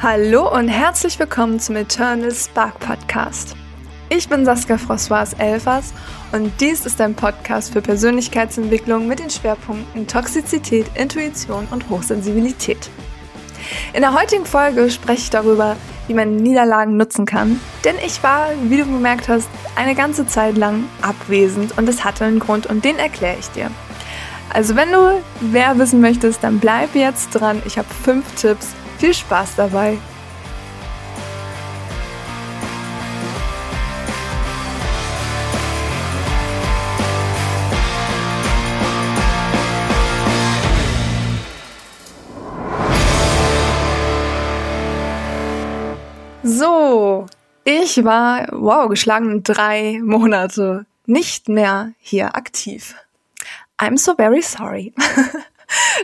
[0.00, 3.56] Hallo und herzlich willkommen zum Eternal Spark Podcast.
[4.10, 5.92] Ich bin Saskia Françoise Elfers
[6.30, 12.88] und dies ist ein Podcast für Persönlichkeitsentwicklung mit den Schwerpunkten Toxizität, Intuition und Hochsensibilität.
[13.92, 15.74] In der heutigen Folge spreche ich darüber,
[16.06, 20.56] wie man Niederlagen nutzen kann, denn ich war, wie du bemerkt hast, eine ganze Zeit
[20.56, 23.68] lang abwesend und es hatte einen Grund und den erkläre ich dir.
[24.54, 27.60] Also wenn du mehr wissen möchtest, dann bleib jetzt dran.
[27.66, 29.98] Ich habe fünf Tipps, viel Spaß dabei!
[46.42, 47.26] So,
[47.64, 52.94] ich war, wow, geschlagen drei Monate nicht mehr hier aktiv.
[53.78, 54.92] I'm so very sorry.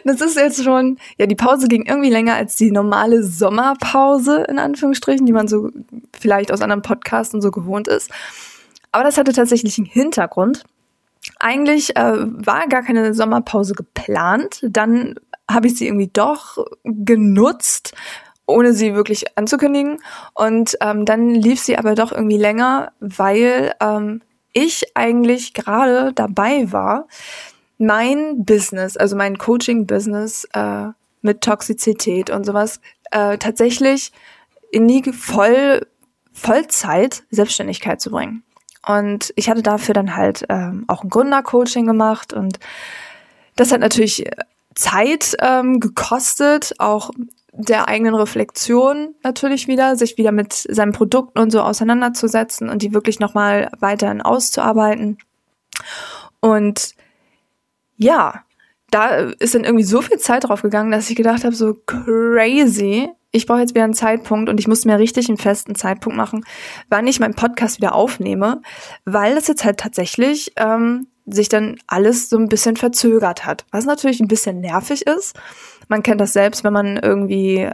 [0.05, 4.59] Das ist jetzt schon, ja, die Pause ging irgendwie länger als die normale Sommerpause, in
[4.59, 5.71] Anführungsstrichen, die man so
[6.19, 8.11] vielleicht aus anderen Podcasts und so gewohnt ist.
[8.93, 10.65] Aber das hatte tatsächlich einen Hintergrund.
[11.41, 14.61] Eigentlich äh, war gar keine Sommerpause geplant.
[14.63, 15.15] Dann
[15.51, 17.95] habe ich sie irgendwie doch genutzt,
[18.47, 19.99] ohne sie wirklich anzukündigen.
[20.35, 24.21] Und ähm, dann lief sie aber doch irgendwie länger, weil ähm,
[24.53, 27.09] ich eigentlich gerade dabei war,
[27.79, 30.89] mein Business, also mein Coaching-Business äh,
[31.23, 34.13] mit Toxizität und sowas, äh, tatsächlich
[34.71, 35.87] in die voll,
[36.33, 38.43] Vollzeit Selbstständigkeit zu bringen.
[38.87, 42.59] Und ich hatte dafür dann halt ähm, auch ein Gründercoaching gemacht und
[43.57, 44.25] das hat natürlich
[44.75, 47.11] Zeit ähm, gekostet, auch
[47.53, 52.93] der eigenen Reflexion natürlich wieder, sich wieder mit seinen Produkten und so auseinanderzusetzen und die
[52.93, 55.19] wirklich nochmal weiterhin auszuarbeiten.
[56.41, 56.95] Und
[57.97, 58.43] ja,
[58.91, 63.09] da ist dann irgendwie so viel Zeit drauf gegangen, dass ich gedacht habe, so crazy.
[63.33, 66.45] Ich brauche jetzt wieder einen Zeitpunkt und ich muss mir richtig einen festen Zeitpunkt machen,
[66.89, 68.63] wann ich meinen Podcast wieder aufnehme,
[69.05, 73.65] weil das jetzt halt tatsächlich ähm, sich dann alles so ein bisschen verzögert hat.
[73.73, 75.37] Was natürlich ein bisschen nervig ist.
[75.89, 77.69] Man kennt das selbst, wenn man irgendwie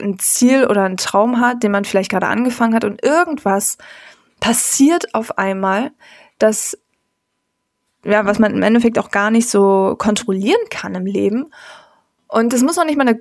[0.00, 3.78] ein Ziel oder einen Traum hat, den man vielleicht gerade angefangen hat und irgendwas
[4.40, 5.92] passiert auf einmal,
[6.38, 6.78] dass
[8.04, 11.50] ja, was man im Endeffekt auch gar nicht so kontrollieren kann im Leben.
[12.28, 13.20] Und es muss auch nicht mal eine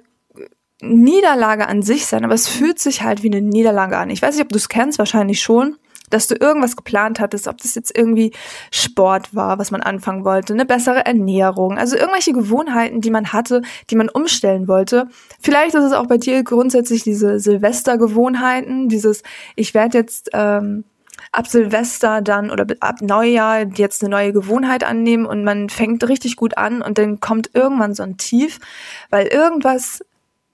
[0.81, 4.09] Niederlage an sich sein, aber es fühlt sich halt wie eine Niederlage an.
[4.09, 5.77] Ich weiß nicht, ob du es kennst, wahrscheinlich schon,
[6.09, 8.33] dass du irgendwas geplant hattest, ob das jetzt irgendwie
[8.71, 13.61] Sport war, was man anfangen wollte, eine bessere Ernährung, also irgendwelche Gewohnheiten, die man hatte,
[13.89, 15.07] die man umstellen wollte.
[15.39, 19.23] Vielleicht ist es auch bei dir grundsätzlich diese Silvestergewohnheiten, dieses,
[19.55, 20.83] ich werde jetzt ähm,
[21.31, 26.35] ab Silvester dann oder ab Neujahr jetzt eine neue Gewohnheit annehmen und man fängt richtig
[26.35, 28.59] gut an und dann kommt irgendwann so ein Tief,
[29.09, 30.01] weil irgendwas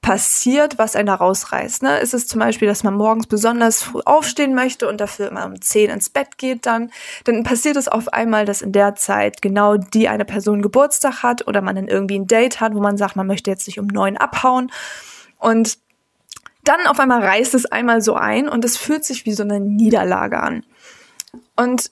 [0.01, 1.83] passiert, was einen da rausreißt.
[1.83, 1.99] Ne?
[1.99, 5.61] Ist es zum Beispiel, dass man morgens besonders früh aufstehen möchte und dafür immer um
[5.61, 6.91] 10 ins Bett geht dann,
[7.25, 11.47] dann passiert es auf einmal, dass in der Zeit genau die eine Person Geburtstag hat
[11.47, 13.87] oder man dann irgendwie ein Date hat, wo man sagt, man möchte jetzt nicht um
[13.87, 14.71] neun abhauen
[15.37, 15.77] und
[16.69, 19.59] dann auf einmal reißt es einmal so ein und es fühlt sich wie so eine
[19.59, 20.63] Niederlage an.
[21.55, 21.89] Und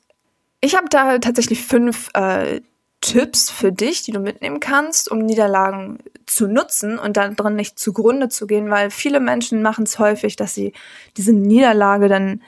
[0.61, 2.61] ich habe da tatsächlich fünf äh,
[3.01, 8.29] Tipps für dich, die du mitnehmen kannst, um Niederlagen zu nutzen und daran nicht zugrunde
[8.29, 10.73] zu gehen, weil viele Menschen machen es häufig, dass sie
[11.15, 12.41] diese Niederlage dann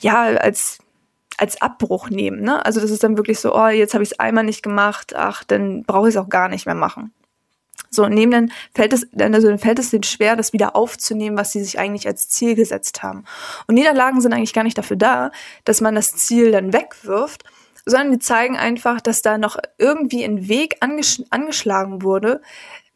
[0.00, 0.78] ja als
[1.36, 2.42] als Abbruch nehmen.
[2.42, 2.64] Ne?
[2.64, 5.42] Also das ist dann wirklich so, oh, jetzt habe ich es einmal nicht gemacht, ach,
[5.42, 7.12] dann brauche ich es auch gar nicht mehr machen.
[7.94, 11.52] So, nehmen dann fällt es, also dann fällt es denen schwer, das wieder aufzunehmen, was
[11.52, 13.24] sie sich eigentlich als Ziel gesetzt haben.
[13.66, 15.30] Und Niederlagen sind eigentlich gar nicht dafür da,
[15.64, 17.44] dass man das Ziel dann wegwirft,
[17.86, 22.40] sondern die zeigen einfach, dass da noch irgendwie ein Weg angesch angeschlagen wurde,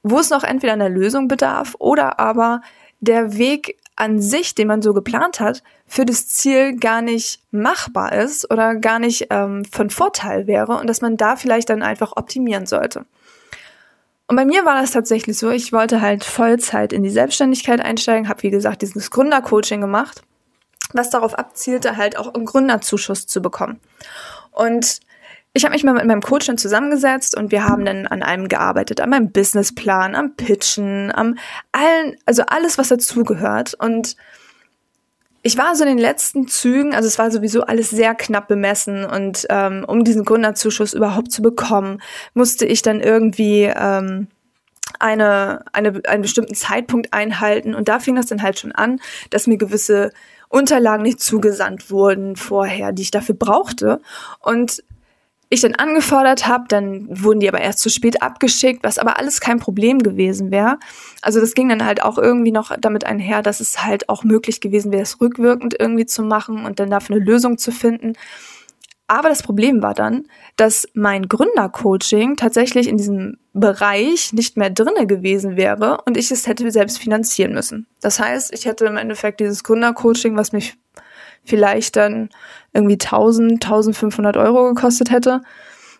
[0.02, 2.62] wo es noch entweder einer Lösung bedarf oder aber
[3.00, 8.12] der Weg an sich, den man so geplant hat, für das Ziel gar nicht machbar
[8.12, 12.12] ist oder gar nicht ähm, von Vorteil wäre und dass man da vielleicht dann einfach
[12.16, 13.06] optimieren sollte.
[14.28, 18.28] Und bei mir war das tatsächlich so, ich wollte halt Vollzeit in die Selbstständigkeit einsteigen,
[18.28, 20.22] habe wie gesagt dieses Gründercoaching gemacht,
[20.92, 23.80] was darauf abzielte, halt auch einen Gründerzuschuss zu bekommen.
[24.52, 25.00] Und
[25.54, 28.48] ich habe mich mal mit meinem Coach dann zusammengesetzt und wir haben dann an einem
[28.48, 31.38] gearbeitet, an meinem Businessplan, am Pitchen, am
[31.72, 33.74] allen, also alles, was dazugehört.
[33.74, 34.14] Und
[35.42, 39.04] ich war so in den letzten Zügen, also es war sowieso alles sehr knapp bemessen
[39.04, 42.02] und ähm, um diesen Gründerzuschuss überhaupt zu bekommen,
[42.34, 44.28] musste ich dann irgendwie ähm,
[44.98, 49.00] eine, eine, einen bestimmten Zeitpunkt einhalten und da fing das dann halt schon an,
[49.30, 50.12] dass mir gewisse
[50.48, 54.00] Unterlagen nicht zugesandt wurden vorher, die ich dafür brauchte
[54.40, 54.82] und
[55.50, 59.40] ich dann angefordert habe, dann wurden die aber erst zu spät abgeschickt, was aber alles
[59.40, 60.78] kein Problem gewesen wäre.
[61.22, 64.60] Also das ging dann halt auch irgendwie noch damit einher, dass es halt auch möglich
[64.60, 68.12] gewesen wäre, es rückwirkend irgendwie zu machen und dann dafür eine Lösung zu finden.
[69.10, 75.06] Aber das Problem war dann, dass mein Gründercoaching tatsächlich in diesem Bereich nicht mehr drinne
[75.06, 77.86] gewesen wäre und ich es hätte selbst finanzieren müssen.
[78.02, 80.76] Das heißt, ich hätte im Endeffekt dieses Gründercoaching, was mich
[81.44, 82.28] vielleicht dann
[82.72, 85.42] irgendwie 1000, 1500 Euro gekostet hätte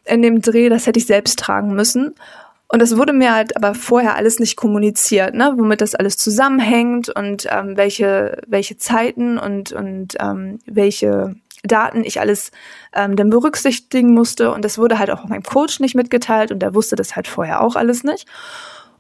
[0.09, 2.15] in dem Dreh, das hätte ich selbst tragen müssen.
[2.71, 7.09] Und das wurde mir halt aber vorher alles nicht kommuniziert, ne, womit das alles zusammenhängt
[7.09, 12.51] und ähm, welche, welche Zeiten und, und ähm, welche Daten ich alles
[12.95, 14.53] ähm, dann berücksichtigen musste.
[14.53, 17.63] Und das wurde halt auch meinem Coach nicht mitgeteilt und der wusste das halt vorher
[17.63, 18.29] auch alles nicht.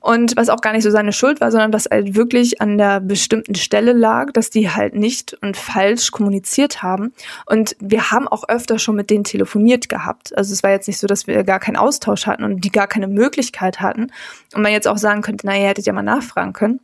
[0.01, 3.01] Und was auch gar nicht so seine Schuld war, sondern was halt wirklich an der
[3.01, 7.13] bestimmten Stelle lag, dass die halt nicht und falsch kommuniziert haben.
[7.47, 10.37] Und wir haben auch öfter schon mit denen telefoniert gehabt.
[10.37, 12.87] Also es war jetzt nicht so, dass wir gar keinen Austausch hatten und die gar
[12.87, 14.13] keine Möglichkeit hatten.
[14.55, 16.81] Und man jetzt auch sagen könnte, naja, ihr hättet ja mal nachfragen können.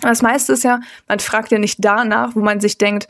[0.00, 3.08] Das meiste ist ja, man fragt ja nicht danach, wo man sich denkt,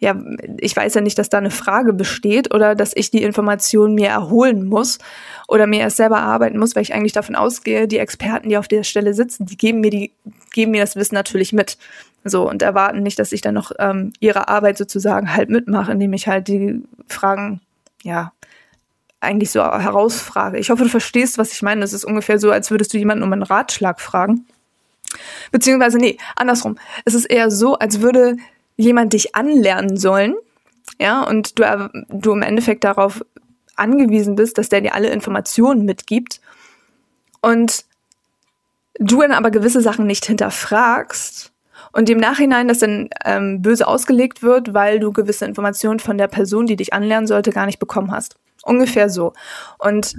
[0.00, 0.16] ja,
[0.58, 4.08] ich weiß ja nicht, dass da eine Frage besteht oder dass ich die Information mir
[4.08, 4.98] erholen muss
[5.46, 8.66] oder mir erst selber arbeiten muss, weil ich eigentlich davon ausgehe, die Experten, die auf
[8.66, 10.12] der Stelle sitzen, die geben mir die,
[10.52, 11.76] geben mir das Wissen natürlich mit.
[12.24, 16.14] So, und erwarten nicht, dass ich dann noch ähm, ihre Arbeit sozusagen halt mitmache, indem
[16.14, 17.60] ich halt die Fragen,
[18.02, 18.32] ja,
[19.20, 20.58] eigentlich so herausfrage.
[20.58, 21.82] Ich hoffe, du verstehst, was ich meine.
[21.82, 24.46] Das ist ungefähr so, als würdest du jemanden um einen Ratschlag fragen.
[25.50, 26.78] Beziehungsweise, nee, andersrum.
[27.04, 28.36] Es ist eher so, als würde
[28.80, 30.34] jemand dich anlernen sollen,
[30.98, 33.24] ja, und du, du im Endeffekt darauf
[33.76, 36.40] angewiesen bist, dass der dir alle Informationen mitgibt
[37.40, 37.84] und
[38.98, 41.52] du dann aber gewisse Sachen nicht hinterfragst
[41.92, 46.28] und im Nachhinein das dann ähm, böse ausgelegt wird, weil du gewisse Informationen von der
[46.28, 48.36] Person, die dich anlernen sollte, gar nicht bekommen hast.
[48.62, 49.32] Ungefähr so.
[49.78, 50.14] Und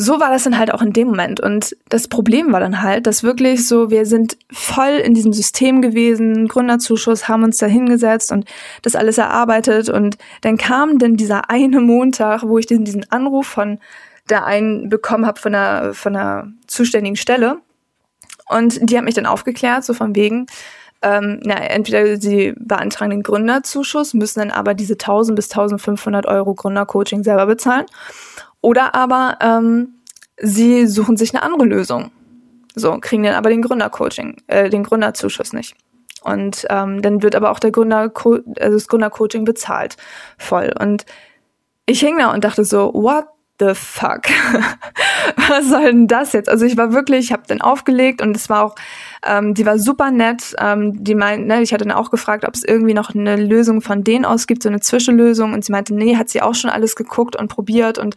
[0.00, 1.40] so war das dann halt auch in dem Moment.
[1.40, 5.82] Und das Problem war dann halt, dass wirklich so, wir sind voll in diesem System
[5.82, 8.44] gewesen, Gründerzuschuss, haben uns da hingesetzt und
[8.82, 9.88] das alles erarbeitet.
[9.88, 13.80] Und dann kam denn dieser eine Montag, wo ich diesen Anruf von
[14.30, 17.58] der einen bekommen habe von der, von der zuständigen Stelle.
[18.48, 20.46] Und die hat mich dann aufgeklärt, so von wegen,
[21.02, 26.54] ähm, na, entweder sie beantragen den Gründerzuschuss, müssen dann aber diese 1000 bis 1500 Euro
[26.54, 27.86] Gründercoaching selber bezahlen.
[28.60, 30.00] Oder aber ähm,
[30.40, 32.10] sie suchen sich eine andere Lösung.
[32.74, 35.74] So, kriegen dann aber den Gründercoaching, äh, den Gründerzuschuss nicht.
[36.22, 39.96] Und ähm, dann wird aber auch der Gründer, also das Gründercoaching bezahlt
[40.36, 40.72] voll.
[40.78, 41.06] Und
[41.86, 43.26] ich hing da und dachte so, what
[43.58, 44.22] the fuck?
[45.48, 46.48] Was soll denn das jetzt?
[46.48, 48.74] Also ich war wirklich, ich habe dann aufgelegt und es war auch,
[49.26, 50.54] ähm, die war super nett.
[50.58, 53.80] Ähm, die meint, ne, ich hatte dann auch gefragt, ob es irgendwie noch eine Lösung
[53.80, 55.52] von denen aus gibt, so eine Zwischenlösung.
[55.52, 57.98] Und sie meinte, nee, hat sie auch schon alles geguckt und probiert.
[57.98, 58.14] Und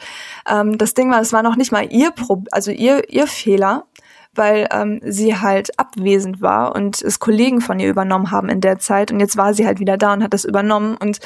[0.49, 3.85] ähm, das Ding war, es war noch nicht mal ihr Pro also ihr, ihr Fehler,
[4.33, 8.79] weil ähm, sie halt abwesend war und es Kollegen von ihr übernommen haben in der
[8.79, 9.11] Zeit.
[9.11, 10.95] Und jetzt war sie halt wieder da und hat das übernommen.
[10.97, 11.19] Und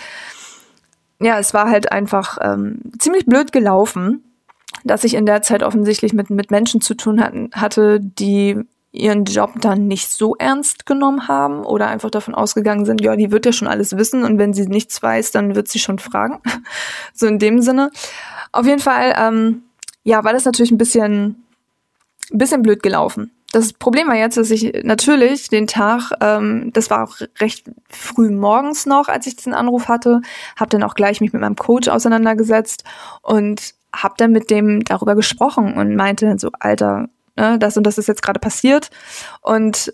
[1.20, 4.24] ja, es war halt einfach ähm, ziemlich blöd gelaufen,
[4.84, 8.60] dass ich in der Zeit offensichtlich mit, mit Menschen zu tun hatten, hatte, die
[8.96, 13.32] ihren Job dann nicht so ernst genommen haben oder einfach davon ausgegangen sind, ja, die
[13.32, 16.42] wird ja schon alles wissen und wenn sie nichts weiß, dann wird sie schon fragen.
[17.14, 17.92] so in dem Sinne.
[18.52, 19.64] Auf jeden Fall, ähm,
[20.04, 21.44] ja, war das natürlich ein bisschen,
[22.32, 23.32] ein bisschen blöd gelaufen.
[23.52, 28.30] Das Problem war jetzt, dass ich natürlich den Tag, ähm, das war auch recht früh
[28.30, 30.22] morgens noch, als ich diesen Anruf hatte,
[30.58, 32.84] habe dann auch gleich mich mit meinem Coach auseinandergesetzt
[33.22, 37.98] und habe dann mit dem darüber gesprochen und meinte so, Alter, ne, das und das
[37.98, 38.90] ist jetzt gerade passiert
[39.42, 39.92] und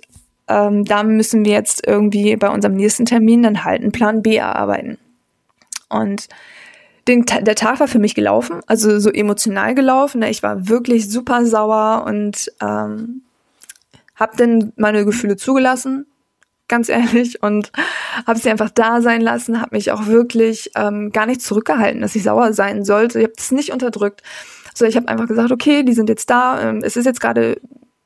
[0.48, 4.36] ähm, da müssen wir jetzt irgendwie bei unserem nächsten Termin dann halt einen Plan B
[4.36, 4.98] erarbeiten.
[5.88, 6.28] Und
[7.08, 10.20] den, der Tag war für mich gelaufen, also so emotional gelaufen.
[10.20, 10.30] Ne?
[10.30, 13.24] Ich war wirklich super sauer und ähm,
[14.16, 16.06] habe dann meine Gefühle zugelassen,
[16.68, 17.72] ganz ehrlich, und
[18.28, 22.16] habe sie einfach da sein lassen, habe mich auch wirklich ähm, gar nicht zurückgehalten, dass
[22.16, 23.20] ich sauer sein sollte.
[23.20, 24.22] Ich habe das nicht unterdrückt.
[24.82, 26.62] So, ich habe einfach gesagt, okay, die sind jetzt da.
[26.62, 27.62] Ähm, es ist jetzt gerade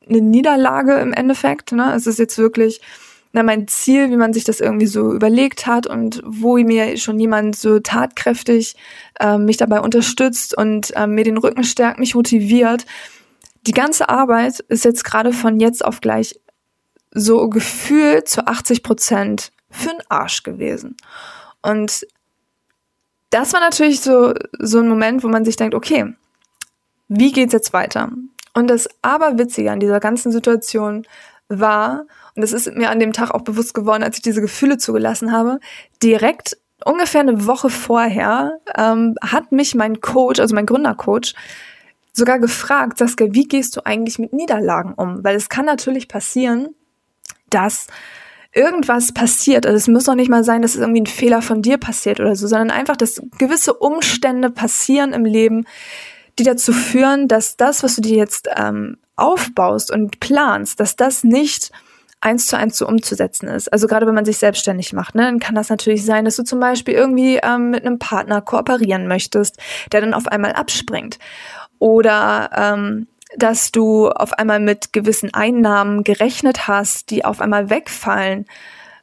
[0.07, 1.71] eine Niederlage im Endeffekt.
[1.71, 1.93] Ne?
[1.95, 2.81] Es ist jetzt wirklich
[3.33, 7.19] na, mein Ziel, wie man sich das irgendwie so überlegt hat und wo mir schon
[7.19, 8.75] jemand so tatkräftig
[9.19, 12.85] äh, mich dabei unterstützt und äh, mir den Rücken stärkt, mich motiviert
[13.67, 16.39] die ganze Arbeit ist jetzt gerade von jetzt auf gleich
[17.11, 20.95] so gefühlt zu 80 Prozent für den Arsch gewesen.
[21.61, 22.05] Und
[23.29, 26.13] das war natürlich so, so ein Moment, wo man sich denkt, okay,
[27.07, 28.11] wie geht's jetzt weiter?
[28.53, 31.05] Und das Aberwitzige an dieser ganzen Situation
[31.47, 34.77] war, und das ist mir an dem Tag auch bewusst geworden, als ich diese Gefühle
[34.77, 35.59] zugelassen habe,
[36.01, 41.33] direkt ungefähr eine Woche vorher ähm, hat mich mein Coach, also mein Gründercoach,
[42.13, 45.23] sogar gefragt, Saskia, wie gehst du eigentlich mit Niederlagen um?
[45.23, 46.69] Weil es kann natürlich passieren,
[47.49, 47.87] dass
[48.53, 49.65] irgendwas passiert.
[49.65, 52.21] Also es muss doch nicht mal sein, dass es irgendwie ein Fehler von dir passiert
[52.21, 55.65] oder so, sondern einfach, dass gewisse Umstände passieren im Leben,
[56.37, 61.23] die dazu führen, dass das, was du dir jetzt ähm, aufbaust und planst, dass das
[61.23, 61.71] nicht
[62.21, 63.71] eins zu eins so umzusetzen ist.
[63.71, 66.43] Also gerade wenn man sich selbstständig macht, ne, dann kann das natürlich sein, dass du
[66.43, 69.57] zum Beispiel irgendwie ähm, mit einem Partner kooperieren möchtest,
[69.91, 71.19] der dann auf einmal abspringt.
[71.77, 78.45] Oder ähm, dass du auf einmal mit gewissen Einnahmen gerechnet hast, die auf einmal wegfallen,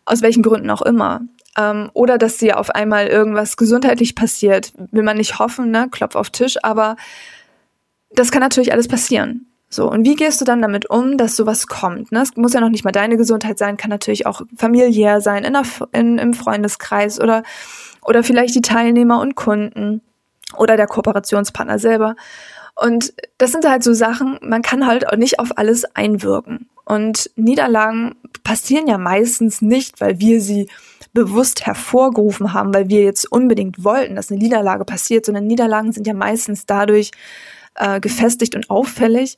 [0.04, 1.20] aus welchen Gründen auch immer.
[1.56, 5.88] Ähm, oder dass dir auf einmal irgendwas gesundheitlich passiert, will man nicht hoffen, ne?
[5.90, 6.96] Klopf auf Tisch, aber
[8.10, 9.46] das kann natürlich alles passieren.
[9.68, 12.12] So, und wie gehst du dann damit um, dass sowas kommt?
[12.12, 12.20] Ne?
[12.20, 15.54] Es muss ja noch nicht mal deine Gesundheit sein, kann natürlich auch familiär sein, in
[15.54, 17.42] der, in, im Freundeskreis oder,
[18.02, 20.02] oder vielleicht die Teilnehmer und Kunden
[20.58, 22.16] oder der Kooperationspartner selber.
[22.74, 26.68] Und das sind halt so Sachen, man kann halt auch nicht auf alles einwirken.
[26.84, 30.68] Und Niederlagen passieren ja meistens nicht, weil wir sie
[31.12, 36.06] bewusst hervorgerufen haben, weil wir jetzt unbedingt wollten, dass eine Niederlage passiert, sondern Niederlagen sind
[36.06, 37.10] ja meistens dadurch
[37.74, 39.36] äh, gefestigt und auffällig,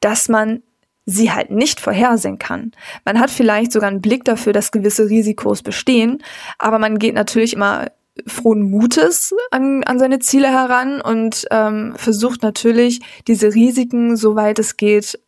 [0.00, 0.62] dass man
[1.06, 2.72] sie halt nicht vorhersehen kann.
[3.04, 6.22] Man hat vielleicht sogar einen Blick dafür, dass gewisse Risikos bestehen,
[6.58, 7.88] aber man geht natürlich immer
[8.26, 14.76] frohen Mutes an, an seine Ziele heran und ähm, versucht natürlich diese Risiken, soweit es
[14.76, 15.18] geht,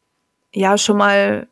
[0.53, 1.49] ja schon mal,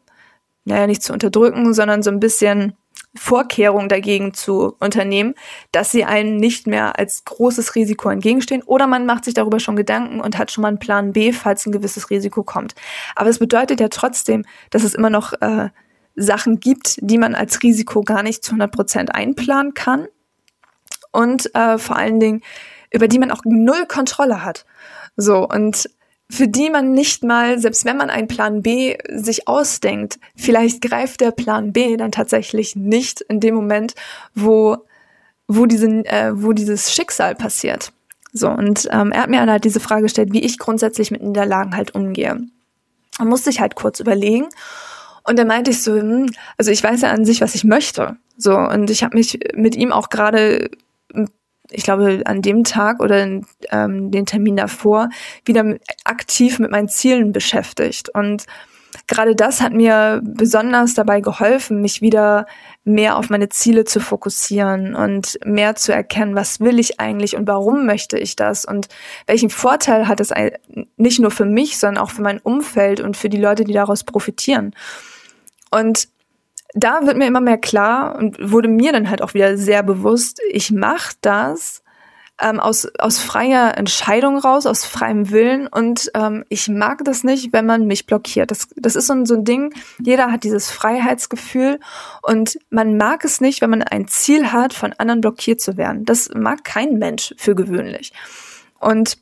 [0.64, 2.74] naja, nicht zu unterdrücken, sondern so ein bisschen
[3.16, 5.34] Vorkehrungen dagegen zu unternehmen,
[5.72, 9.76] dass sie einem nicht mehr als großes Risiko entgegenstehen oder man macht sich darüber schon
[9.76, 12.74] Gedanken und hat schon mal einen Plan B, falls ein gewisses Risiko kommt.
[13.14, 15.70] Aber es bedeutet ja trotzdem, dass es immer noch äh,
[16.16, 20.08] Sachen gibt, die man als Risiko gar nicht zu 100 Prozent einplanen kann
[21.12, 22.42] und äh, vor allen Dingen
[22.94, 24.64] über die man auch null Kontrolle hat.
[25.16, 25.90] So und
[26.34, 31.20] für die man nicht mal, selbst wenn man einen Plan B sich ausdenkt, vielleicht greift
[31.20, 33.94] der Plan B dann tatsächlich nicht in dem Moment,
[34.34, 34.78] wo,
[35.46, 37.92] wo, diesen, äh, wo dieses Schicksal passiert.
[38.32, 41.76] So, und ähm, er hat mir halt diese Frage gestellt, wie ich grundsätzlich mit Niederlagen
[41.76, 42.40] halt umgehe.
[43.16, 44.48] Da musste ich halt kurz überlegen.
[45.22, 48.16] Und dann meinte ich so, hm, also ich weiß ja an sich, was ich möchte.
[48.36, 50.68] So, und ich habe mich mit ihm auch gerade
[51.74, 53.22] ich glaube, an dem Tag oder
[53.70, 55.08] ähm, den Termin davor
[55.44, 58.08] wieder aktiv mit meinen Zielen beschäftigt.
[58.08, 58.46] Und
[59.06, 62.46] gerade das hat mir besonders dabei geholfen, mich wieder
[62.84, 67.46] mehr auf meine Ziele zu fokussieren und mehr zu erkennen, was will ich eigentlich und
[67.46, 68.88] warum möchte ich das und
[69.26, 70.32] welchen Vorteil hat es
[70.96, 74.04] nicht nur für mich, sondern auch für mein Umfeld und für die Leute, die daraus
[74.04, 74.74] profitieren.
[75.70, 76.08] Und
[76.74, 80.40] da wird mir immer mehr klar und wurde mir dann halt auch wieder sehr bewusst,
[80.50, 81.82] ich mache das
[82.40, 87.52] ähm, aus, aus freier Entscheidung raus, aus freiem Willen und ähm, ich mag das nicht,
[87.52, 88.50] wenn man mich blockiert.
[88.50, 91.78] Das, das ist so ein, so ein Ding, jeder hat dieses Freiheitsgefühl
[92.22, 96.04] und man mag es nicht, wenn man ein Ziel hat, von anderen blockiert zu werden.
[96.04, 98.12] Das mag kein Mensch für gewöhnlich.
[98.80, 99.18] Und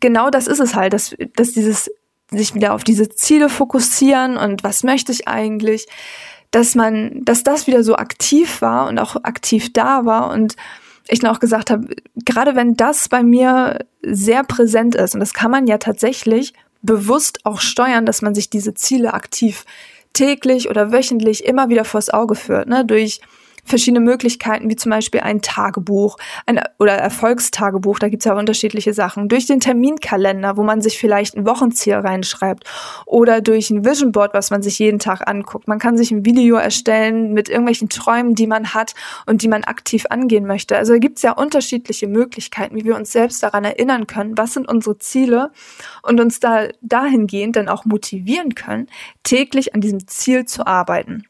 [0.00, 1.88] genau das ist es halt, dass, dass dieses
[2.30, 5.86] sich wieder auf diese Ziele fokussieren und was möchte ich eigentlich,
[6.54, 10.54] dass man, dass das wieder so aktiv war und auch aktiv da war und
[11.08, 11.88] ich dann auch gesagt habe,
[12.24, 17.44] gerade wenn das bei mir sehr präsent ist, und das kann man ja tatsächlich bewusst
[17.44, 19.64] auch steuern, dass man sich diese Ziele aktiv
[20.12, 23.20] täglich oder wöchentlich immer wieder vors Auge führt, ne, durch
[23.64, 26.16] verschiedene Möglichkeiten, wie zum Beispiel ein Tagebuch
[26.46, 31.36] ein, oder Erfolgstagebuch, da gibt's ja unterschiedliche Sachen, durch den Terminkalender, wo man sich vielleicht
[31.36, 32.64] ein Wochenziel reinschreibt
[33.06, 35.68] oder durch ein Vision Board, was man sich jeden Tag anguckt.
[35.68, 38.94] Man kann sich ein Video erstellen mit irgendwelchen Träumen, die man hat
[39.26, 40.76] und die man aktiv angehen möchte.
[40.76, 44.68] Also da gibt's ja unterschiedliche Möglichkeiten, wie wir uns selbst daran erinnern können, was sind
[44.68, 45.50] unsere Ziele
[46.02, 48.88] und uns da dahingehend dann auch motivieren können,
[49.22, 51.24] täglich an diesem Ziel zu arbeiten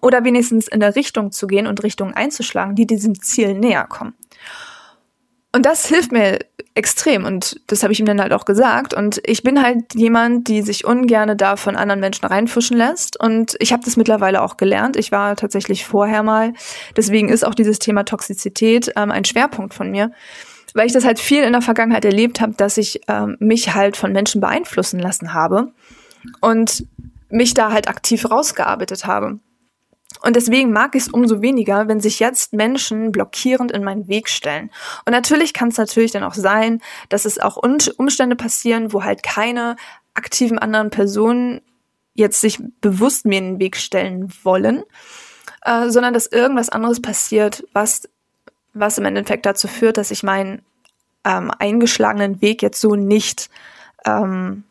[0.00, 4.14] oder wenigstens in der Richtung zu gehen und Richtungen einzuschlagen, die diesem Ziel näher kommen.
[5.52, 6.38] Und das hilft mir
[6.74, 10.46] extrem und das habe ich ihm dann halt auch gesagt und ich bin halt jemand,
[10.46, 14.56] die sich ungerne da von anderen Menschen reinfuschen lässt und ich habe das mittlerweile auch
[14.56, 14.96] gelernt.
[14.96, 16.54] Ich war tatsächlich vorher mal,
[16.96, 20.12] deswegen ist auch dieses Thema Toxizität ähm, ein Schwerpunkt von mir,
[20.74, 23.96] weil ich das halt viel in der Vergangenheit erlebt habe, dass ich ähm, mich halt
[23.96, 25.72] von Menschen beeinflussen lassen habe
[26.40, 26.86] und
[27.28, 29.40] mich da halt aktiv rausgearbeitet habe.
[30.22, 34.28] Und deswegen mag ich es umso weniger, wenn sich jetzt Menschen blockierend in meinen Weg
[34.28, 34.70] stellen.
[35.06, 39.22] Und natürlich kann es natürlich dann auch sein, dass es auch Umstände passieren, wo halt
[39.22, 39.76] keine
[40.14, 41.62] aktiven anderen Personen
[42.14, 44.82] jetzt sich bewusst mir in den Weg stellen wollen,
[45.64, 48.08] äh, sondern dass irgendwas anderes passiert, was
[48.72, 50.62] was im Endeffekt dazu führt, dass ich meinen
[51.24, 53.50] ähm, eingeschlagenen Weg jetzt so nicht,
[54.04, 54.64] ähm,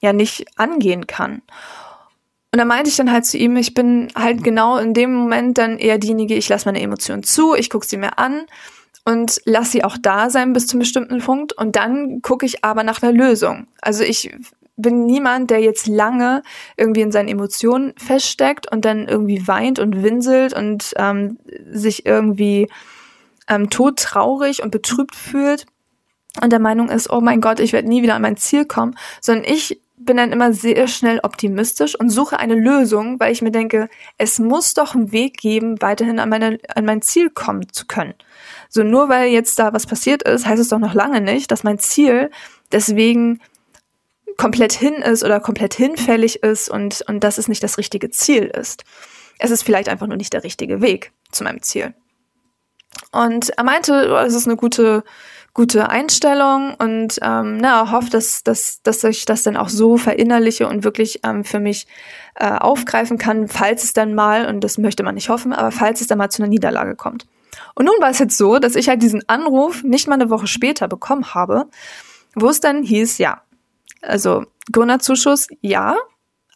[0.00, 1.42] ja, nicht angehen kann.
[2.52, 5.56] Und da meinte ich dann halt zu ihm, ich bin halt genau in dem Moment
[5.56, 8.42] dann eher diejenige, ich lasse meine Emotionen zu, ich gucke sie mir an
[9.06, 12.84] und lasse sie auch da sein bis zum bestimmten Punkt und dann gucke ich aber
[12.84, 13.68] nach einer Lösung.
[13.80, 14.36] Also ich
[14.76, 16.42] bin niemand, der jetzt lange
[16.76, 21.38] irgendwie in seinen Emotionen feststeckt und dann irgendwie weint und winselt und ähm,
[21.70, 22.68] sich irgendwie
[23.48, 25.64] ähm, todtraurig und betrübt fühlt
[26.40, 28.96] und der Meinung ist, oh mein Gott, ich werde nie wieder an mein Ziel kommen,
[29.20, 33.50] sondern ich bin dann immer sehr schnell optimistisch und suche eine Lösung, weil ich mir
[33.50, 37.86] denke, es muss doch einen Weg geben, weiterhin an, meine, an mein Ziel kommen zu
[37.86, 38.14] können.
[38.68, 41.64] So nur weil jetzt da was passiert ist, heißt es doch noch lange nicht, dass
[41.64, 42.30] mein Ziel
[42.70, 43.40] deswegen
[44.36, 48.44] komplett hin ist oder komplett hinfällig ist und, und dass es nicht das richtige Ziel
[48.44, 48.84] ist.
[49.38, 51.94] Es ist vielleicht einfach nur nicht der richtige Weg zu meinem Ziel.
[53.10, 55.04] Und er meinte, oh, es ist eine gute,
[55.54, 60.66] gute Einstellung und ähm, na, hofft, dass, dass, dass ich das dann auch so verinnerliche
[60.66, 61.86] und wirklich ähm, für mich
[62.36, 66.00] äh, aufgreifen kann, falls es dann mal, und das möchte man nicht hoffen, aber falls
[66.00, 67.26] es dann mal zu einer Niederlage kommt.
[67.74, 70.46] Und nun war es jetzt so, dass ich halt diesen Anruf nicht mal eine Woche
[70.46, 71.66] später bekommen habe,
[72.34, 73.42] wo es dann hieß, ja,
[74.00, 75.96] also Gründerzuschuss, ja,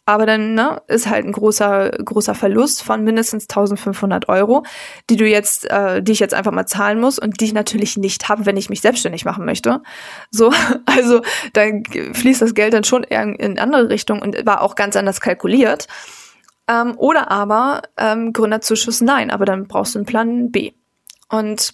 [0.07, 4.63] aber dann ne, ist halt ein großer großer Verlust von mindestens 1500 Euro,
[5.09, 7.97] die du jetzt, äh, die ich jetzt einfach mal zahlen muss und die ich natürlich
[7.97, 9.81] nicht habe, wenn ich mich selbstständig machen möchte.
[10.31, 10.53] So,
[10.85, 11.21] also
[11.51, 15.19] dann fließt das Geld dann schon eher in andere Richtung und war auch ganz anders
[15.19, 15.87] kalkuliert.
[16.69, 20.71] Ähm, oder aber ähm, Gründerzuschuss nein, aber dann brauchst du einen Plan B.
[21.27, 21.73] Und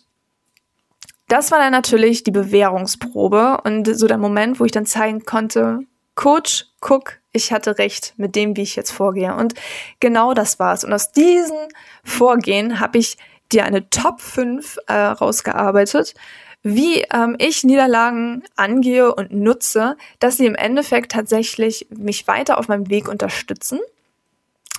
[1.28, 5.82] das war dann natürlich die Bewährungsprobe und so der Moment, wo ich dann zeigen konnte,
[6.16, 9.36] Coach, guck, ich hatte recht mit dem, wie ich jetzt vorgehe.
[9.36, 9.56] Und
[10.00, 10.84] genau das war's.
[10.84, 11.58] Und aus diesem
[12.04, 13.18] Vorgehen habe ich
[13.52, 16.14] dir eine Top 5 äh, rausgearbeitet,
[16.62, 22.68] wie ähm, ich Niederlagen angehe und nutze, dass sie im Endeffekt tatsächlich mich weiter auf
[22.68, 23.80] meinem Weg unterstützen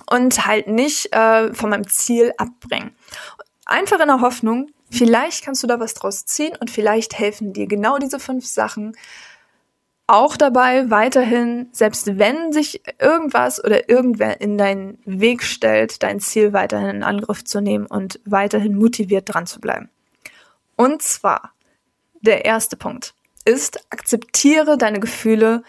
[0.09, 2.95] und halt nicht äh, von meinem Ziel abbringen.
[3.65, 7.67] Einfach in der Hoffnung, vielleicht kannst du da was draus ziehen und vielleicht helfen dir
[7.67, 8.95] genau diese fünf Sachen,
[10.07, 16.53] auch dabei weiterhin, selbst wenn sich irgendwas oder irgendwer in deinen Weg stellt, dein Ziel
[16.53, 19.89] weiterhin in Angriff zu nehmen und weiterhin motiviert dran zu bleiben.
[20.75, 21.53] Und zwar,
[22.21, 23.13] der erste Punkt
[23.45, 25.63] ist, akzeptiere deine Gefühle,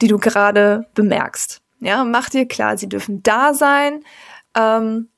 [0.00, 1.60] die du gerade bemerkst.
[1.80, 4.04] Ja, mach dir klar, sie dürfen da sein.
[4.56, 5.08] Ähm,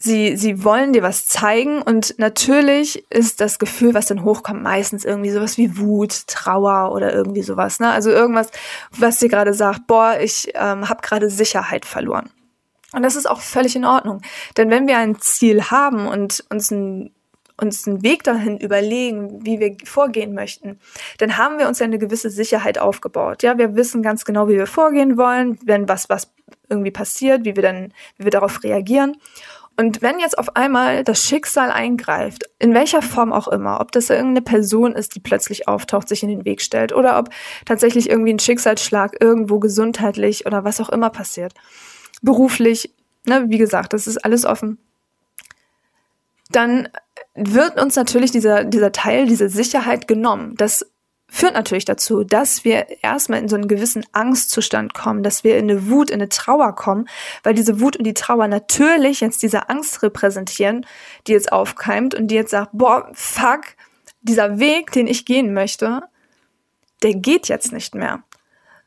[0.00, 5.04] sie, sie wollen dir was zeigen und natürlich ist das Gefühl, was dann hochkommt, meistens
[5.04, 7.78] irgendwie sowas wie Wut, Trauer oder irgendwie sowas.
[7.78, 7.90] Ne?
[7.90, 8.48] Also irgendwas,
[8.90, 12.30] was dir gerade sagt, boah, ich ähm, habe gerade Sicherheit verloren.
[12.92, 14.22] Und das ist auch völlig in Ordnung.
[14.56, 17.14] Denn wenn wir ein Ziel haben und uns ein
[17.60, 20.80] uns einen Weg dahin überlegen, wie wir vorgehen möchten,
[21.18, 23.42] dann haben wir uns ja eine gewisse Sicherheit aufgebaut.
[23.42, 26.32] Ja, wir wissen ganz genau, wie wir vorgehen wollen, wenn was, was
[26.70, 29.18] irgendwie passiert, wie wir dann, wie wir darauf reagieren.
[29.76, 34.10] Und wenn jetzt auf einmal das Schicksal eingreift, in welcher Form auch immer, ob das
[34.10, 37.30] irgendeine Person ist, die plötzlich auftaucht, sich in den Weg stellt, oder ob
[37.64, 41.54] tatsächlich irgendwie ein Schicksalsschlag irgendwo gesundheitlich oder was auch immer passiert,
[42.20, 42.94] beruflich,
[43.26, 44.78] ne, wie gesagt, das ist alles offen,
[46.50, 46.88] dann
[47.34, 50.56] wird uns natürlich dieser, dieser Teil, diese Sicherheit genommen.
[50.56, 50.84] Das
[51.30, 55.70] führt natürlich dazu, dass wir erstmal in so einen gewissen Angstzustand kommen, dass wir in
[55.70, 57.08] eine Wut, in eine Trauer kommen,
[57.42, 60.86] weil diese Wut und die Trauer natürlich jetzt diese Angst repräsentieren,
[61.26, 63.62] die jetzt aufkeimt und die jetzt sagt, boah, fuck,
[64.22, 66.02] dieser Weg, den ich gehen möchte,
[67.02, 68.22] der geht jetzt nicht mehr.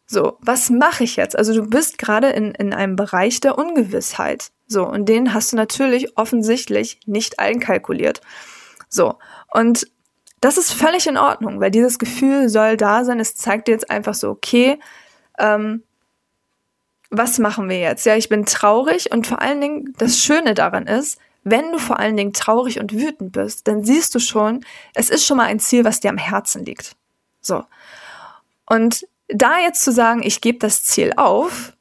[0.06, 1.38] So, was mache ich jetzt?
[1.38, 4.52] Also du bist gerade in, in einem Bereich der Ungewissheit.
[4.68, 8.22] So, und den hast du natürlich offensichtlich nicht einkalkuliert.
[8.90, 9.18] So,
[9.52, 9.88] und
[10.44, 13.22] das ist völlig in Ordnung, weil dieses Gefühl soll da sein.
[13.22, 14.78] Es zeigt dir jetzt einfach so, okay,
[15.40, 15.84] ähm,
[17.10, 18.06] was machen wir jetzt?
[18.06, 21.98] Ja, ich bin traurig und vor allen Dingen das Schöne daran ist, wenn du vor
[21.98, 25.62] allen Dingen traurig und wütend bist, dann siehst du schon, es ist schon mal ein
[25.62, 26.98] Ziel, was dir am Herzen liegt.
[27.40, 27.64] So.
[28.66, 31.72] Und da jetzt zu sagen, ich gebe das Ziel auf,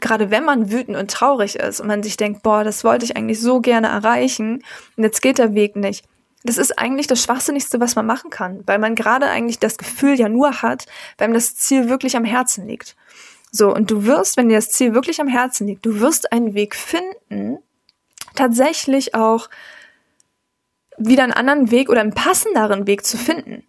[0.00, 3.14] gerade wenn man wütend und traurig ist und man sich denkt, boah, das wollte ich
[3.14, 4.62] eigentlich so gerne erreichen
[4.96, 6.06] und jetzt geht der Weg nicht,
[6.44, 10.14] das ist eigentlich das Schwachsinnigste, was man machen kann, weil man gerade eigentlich das Gefühl
[10.20, 12.96] ja nur hat, wenn das Ziel wirklich am Herzen liegt.
[13.50, 16.54] So, und du wirst, wenn dir das Ziel wirklich am Herzen liegt, du wirst einen
[16.54, 17.58] Weg finden,
[18.34, 19.48] tatsächlich auch
[20.98, 23.64] wieder einen anderen Weg oder einen passenderen Weg zu finden.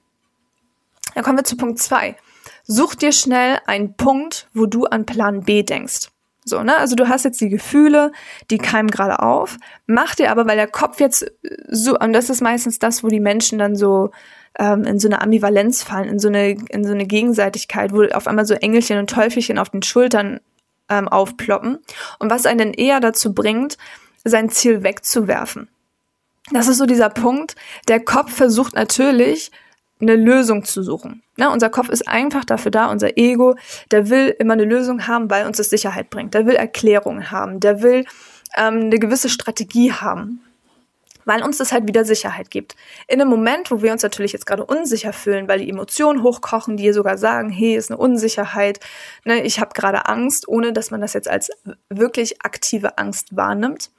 [1.13, 2.17] Dann kommen wir zu Punkt zwei.
[2.65, 6.09] Such dir schnell einen Punkt, wo du an Plan B denkst.
[6.45, 6.77] So, ne?
[6.77, 8.11] Also du hast jetzt die Gefühle,
[8.51, 11.25] die keimen gerade auf, mach dir aber, weil der Kopf jetzt
[11.67, 14.11] so, und das ist meistens das, wo die Menschen dann so
[14.59, 18.27] ähm, in so eine Ambivalenz fallen, in so eine, in so eine Gegenseitigkeit, wo auf
[18.27, 20.39] einmal so Engelchen und Teufelchen auf den Schultern
[20.87, 21.79] ähm, aufploppen
[22.19, 23.77] und was einen eher dazu bringt,
[24.23, 25.67] sein Ziel wegzuwerfen.
[26.51, 27.55] Das ist so dieser Punkt,
[27.87, 29.51] der Kopf versucht natürlich,
[30.01, 31.23] eine Lösung zu suchen.
[31.37, 33.55] Ne, unser Kopf ist einfach dafür da, unser Ego,
[33.91, 36.33] der will immer eine Lösung haben, weil uns das Sicherheit bringt.
[36.33, 38.05] Der will Erklärungen haben, der will
[38.57, 40.41] ähm, eine gewisse Strategie haben,
[41.25, 42.75] weil uns das halt wieder Sicherheit gibt.
[43.07, 46.77] In einem Moment, wo wir uns natürlich jetzt gerade unsicher fühlen, weil die Emotionen hochkochen,
[46.77, 48.79] die sogar sagen, hey, ist eine Unsicherheit,
[49.23, 51.51] ne, ich habe gerade Angst, ohne dass man das jetzt als
[51.89, 53.91] wirklich aktive Angst wahrnimmt,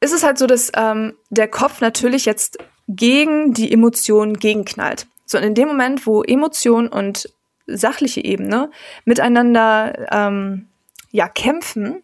[0.00, 2.58] ist es halt so, dass ähm, der Kopf natürlich jetzt
[2.88, 5.06] gegen die Emotionen gegenknallt.
[5.26, 7.30] So, und in dem Moment, wo Emotion und
[7.66, 8.70] sachliche Ebene
[9.04, 10.68] miteinander ähm,
[11.10, 12.02] ja kämpfen,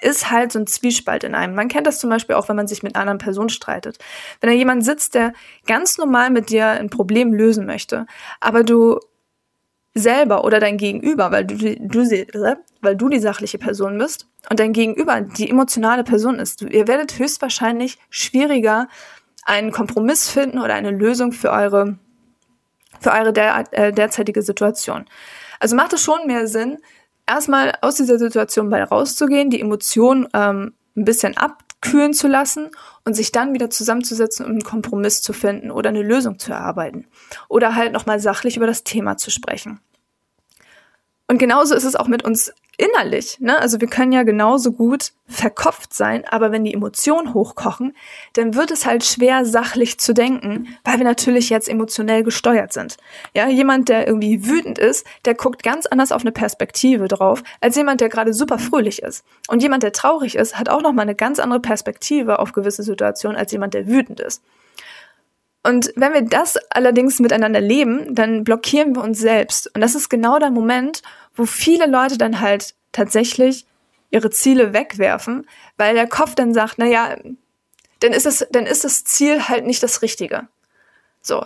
[0.00, 1.54] ist halt so ein Zwiespalt in einem.
[1.54, 3.98] Man kennt das zum Beispiel auch, wenn man sich mit einer anderen Person streitet.
[4.40, 5.32] Wenn da jemand sitzt, der
[5.66, 8.06] ganz normal mit dir ein Problem lösen möchte,
[8.40, 9.00] aber du
[9.94, 14.74] selber oder dein Gegenüber, weil du, du, weil du die sachliche Person bist und dein
[14.74, 18.88] Gegenüber die emotionale Person ist, ihr werdet höchstwahrscheinlich schwieriger
[19.46, 21.98] einen Kompromiss finden oder eine Lösung für eure,
[23.00, 25.06] für eure der, äh, derzeitige Situation.
[25.60, 26.78] Also macht es schon mehr Sinn,
[27.26, 32.70] erstmal aus dieser Situation bei rauszugehen, die Emotionen ähm, ein bisschen abkühlen zu lassen
[33.04, 37.06] und sich dann wieder zusammenzusetzen, um einen Kompromiss zu finden oder eine Lösung zu erarbeiten.
[37.48, 39.80] Oder halt nochmal sachlich über das Thema zu sprechen.
[41.28, 43.38] Und genauso ist es auch mit uns innerlich.
[43.40, 43.58] Ne?
[43.58, 47.94] Also wir können ja genauso gut verkopft sein, aber wenn die Emotionen hochkochen,
[48.34, 52.96] dann wird es halt schwer, sachlich zu denken, weil wir natürlich jetzt emotionell gesteuert sind.
[53.34, 57.76] Ja, jemand, der irgendwie wütend ist, der guckt ganz anders auf eine Perspektive drauf, als
[57.76, 59.24] jemand, der gerade super fröhlich ist.
[59.48, 63.38] Und jemand, der traurig ist, hat auch nochmal eine ganz andere Perspektive auf gewisse Situationen,
[63.38, 64.42] als jemand, der wütend ist.
[65.66, 69.74] Und wenn wir das allerdings miteinander leben, dann blockieren wir uns selbst.
[69.74, 71.02] Und das ist genau der Moment,
[71.34, 73.66] wo viele Leute dann halt tatsächlich
[74.10, 75.44] ihre Ziele wegwerfen,
[75.76, 77.16] weil der Kopf dann sagt, na ja,
[77.98, 80.46] dann ist es, dann ist das Ziel halt nicht das Richtige.
[81.20, 81.44] So.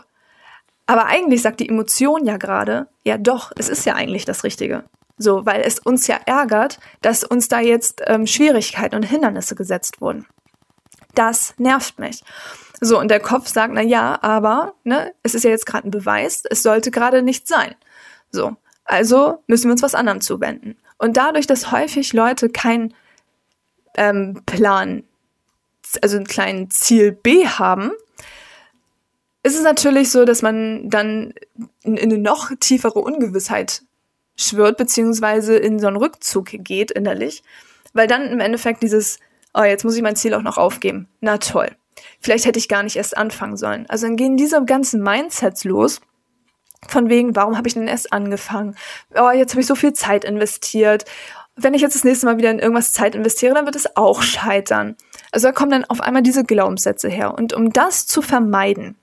[0.84, 4.84] Aber eigentlich sagt die Emotion ja gerade, ja doch, es ist ja eigentlich das Richtige.
[5.16, 10.02] So, weil es uns ja ärgert, dass uns da jetzt ähm, Schwierigkeiten und Hindernisse gesetzt
[10.02, 10.26] wurden.
[11.14, 12.22] Das nervt mich.
[12.80, 15.90] So, und der Kopf sagt, na ja, aber, ne, es ist ja jetzt gerade ein
[15.90, 17.74] Beweis, es sollte gerade nicht sein.
[18.30, 18.56] So.
[18.84, 20.76] Also müssen wir uns was anderem zuwenden.
[20.98, 22.94] Und dadurch, dass häufig Leute keinen
[23.94, 25.04] ähm, Plan,
[26.02, 27.92] also einen kleinen Ziel B haben,
[29.42, 31.34] ist es natürlich so, dass man dann
[31.82, 33.82] in, in eine noch tiefere Ungewissheit
[34.36, 37.42] schwört, beziehungsweise in so einen Rückzug geht innerlich,
[37.92, 39.18] weil dann im Endeffekt dieses,
[39.54, 41.08] oh, jetzt muss ich mein Ziel auch noch aufgeben.
[41.20, 41.70] Na toll.
[42.20, 43.86] Vielleicht hätte ich gar nicht erst anfangen sollen.
[43.88, 46.00] Also dann gehen diese ganzen Mindsets los.
[46.88, 48.74] Von wegen, warum habe ich denn erst angefangen?
[49.14, 51.04] Oh, jetzt habe ich so viel Zeit investiert.
[51.54, 54.22] Wenn ich jetzt das nächste Mal wieder in irgendwas Zeit investiere, dann wird es auch
[54.22, 54.96] scheitern.
[55.30, 57.34] Also da kommen dann auf einmal diese Glaubenssätze her.
[57.34, 58.96] Und um das zu vermeiden,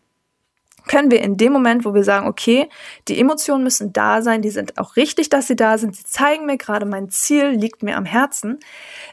[0.88, 2.70] können wir in dem Moment, wo wir sagen, okay,
[3.08, 6.46] die Emotionen müssen da sein, die sind auch richtig, dass sie da sind, sie zeigen
[6.46, 8.60] mir gerade, mein Ziel liegt mir am Herzen,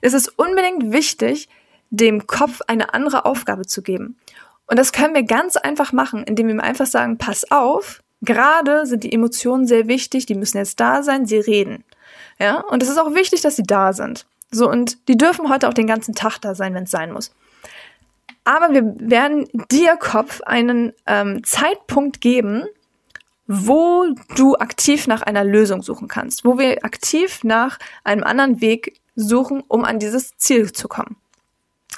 [0.01, 1.49] ist es unbedingt wichtig,
[1.97, 4.17] dem Kopf eine andere Aufgabe zu geben.
[4.67, 8.87] Und das können wir ganz einfach machen, indem wir ihm einfach sagen, pass auf, gerade
[8.87, 11.85] sind die Emotionen sehr wichtig, die müssen jetzt da sein, sie reden.
[12.39, 14.27] Ja, und es ist auch wichtig, dass sie da sind.
[14.51, 17.33] So, und die dürfen heute auch den ganzen Tag da sein, wenn es sein muss.
[18.45, 22.65] Aber wir werden dir Kopf einen ähm, Zeitpunkt geben,
[23.47, 29.01] wo du aktiv nach einer Lösung suchen kannst, wo wir aktiv nach einem anderen Weg
[29.17, 31.17] suchen, um an dieses Ziel zu kommen.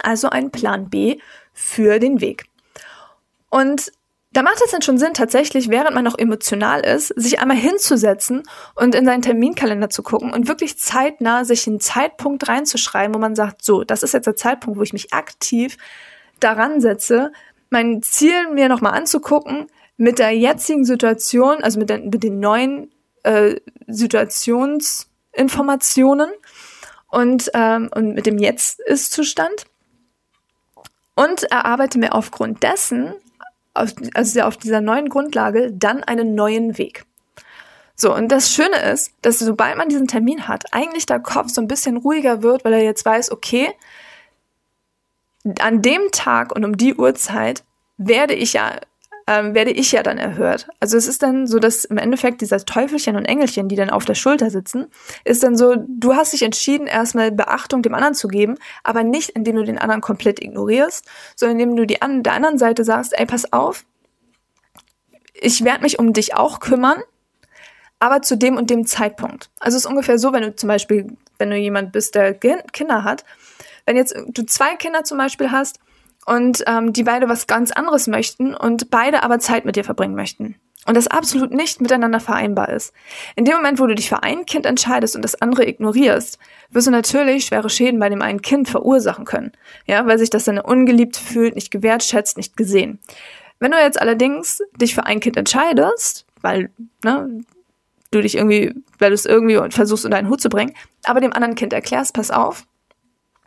[0.02, 1.18] Also ein Plan B
[1.52, 2.46] für den Weg.
[3.50, 3.92] Und
[4.32, 8.42] da macht es dann schon Sinn, tatsächlich, während man noch emotional ist, sich einmal hinzusetzen
[8.74, 13.34] und in seinen Terminkalender zu gucken und wirklich zeitnah sich einen Zeitpunkt reinzuschreiben, wo man
[13.34, 15.78] sagt, so, das ist jetzt der Zeitpunkt, wo ich mich aktiv
[16.38, 17.32] daran setze,
[17.70, 22.90] mein Ziel mir nochmal anzugucken, mit der jetzigen Situation, also mit, den, mit den neuen
[23.22, 23.54] äh,
[23.86, 26.28] Situationsinformationen
[27.08, 29.64] und, ähm, und mit dem Jetzt-Ist-Zustand
[31.16, 33.14] und erarbeite mir aufgrund dessen,
[33.74, 37.04] also auf dieser neuen Grundlage, dann einen neuen Weg.
[37.96, 41.62] So, und das Schöne ist, dass sobald man diesen Termin hat, eigentlich der Kopf so
[41.62, 43.70] ein bisschen ruhiger wird, weil er jetzt weiß, okay,
[45.60, 47.64] an dem Tag und um die Uhrzeit
[47.96, 48.72] werde ich ja
[49.26, 50.68] ähm, werde ich ja dann erhört.
[50.78, 54.04] Also es ist dann so, dass im Endeffekt dieser Teufelchen und Engelchen, die dann auf
[54.04, 54.86] der Schulter sitzen,
[55.24, 59.30] ist dann so, du hast dich entschieden, erstmal Beachtung dem anderen zu geben, aber nicht,
[59.30, 63.18] indem du den anderen komplett ignorierst, sondern indem du die an der anderen Seite sagst,
[63.18, 63.84] ey, pass auf,
[65.34, 67.02] ich werde mich um dich auch kümmern,
[67.98, 69.50] aber zu dem und dem Zeitpunkt.
[69.58, 73.04] Also es ist ungefähr so, wenn du zum Beispiel, wenn du jemand bist, der Kinder
[73.04, 73.24] hat,
[73.86, 75.78] wenn jetzt du zwei Kinder zum Beispiel hast
[76.26, 80.14] und ähm, die beide was ganz anderes möchten und beide aber Zeit mit dir verbringen
[80.14, 82.92] möchten und das absolut nicht miteinander vereinbar ist.
[83.34, 86.38] In dem Moment, wo du dich für ein Kind entscheidest und das andere ignorierst,
[86.70, 89.52] wirst du natürlich schwere Schäden bei dem einen Kind verursachen können,
[89.86, 93.00] ja, weil sich das dann ungeliebt fühlt, nicht gewertschätzt, nicht gesehen.
[93.58, 96.70] Wenn du jetzt allerdings dich für ein Kind entscheidest, weil
[97.04, 97.44] ne,
[98.10, 101.32] du dich irgendwie, weil du es irgendwie versuchst in deinen Hut zu bringen, aber dem
[101.32, 102.64] anderen Kind erklärst, pass auf,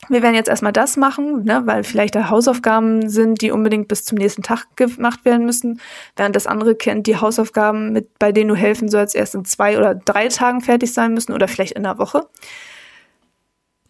[0.09, 4.03] wir werden jetzt erstmal das machen, ne, weil vielleicht da Hausaufgaben sind, die unbedingt bis
[4.03, 5.79] zum nächsten Tag gemacht werden müssen,
[6.15, 9.77] während das andere Kind die Hausaufgaben, mit, bei denen du helfen sollst, erst in zwei
[9.77, 12.27] oder drei Tagen fertig sein müssen oder vielleicht in einer Woche.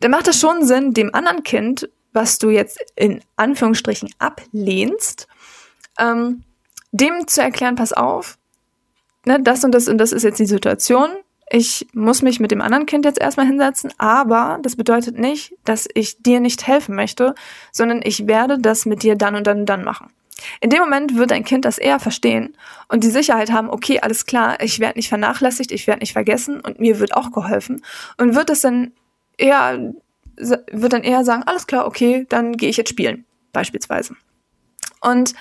[0.02, 5.28] Dann macht es schon Sinn, dem anderen Kind, was du jetzt in Anführungsstrichen ablehnst,
[6.00, 6.44] ähm,
[6.92, 8.38] dem zu erklären, pass auf,
[9.26, 11.10] ne, das und das und das ist jetzt die Situation.
[11.52, 15.88] Ich muss mich mit dem anderen Kind jetzt erstmal hinsetzen, aber das bedeutet nicht, dass
[15.94, 17.34] ich dir nicht helfen möchte,
[17.72, 20.12] sondern ich werde das mit dir dann und dann und dann machen.
[20.62, 22.56] In dem Moment wird dein Kind das eher verstehen
[22.88, 26.62] und die Sicherheit haben, okay, alles klar, ich werde nicht vernachlässigt, ich werde nicht vergessen
[26.62, 27.82] und mir wird auch geholfen
[28.18, 28.92] und wird es dann
[29.38, 29.94] eher,
[30.38, 34.16] wird dann eher sagen, alles klar, okay, dann gehe ich jetzt spielen, beispielsweise.
[35.02, 35.34] Und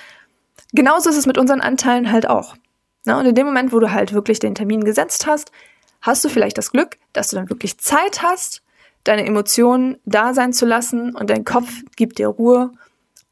[0.72, 2.56] genauso ist es mit unseren Anteilen halt auch.
[3.04, 5.52] Na, und in dem Moment, wo du halt wirklich den Termin gesetzt hast,
[6.00, 8.62] hast du vielleicht das Glück, dass du dann wirklich Zeit hast,
[9.04, 12.72] deine Emotionen da sein zu lassen und dein Kopf gibt dir Ruhe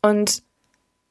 [0.03, 0.43] und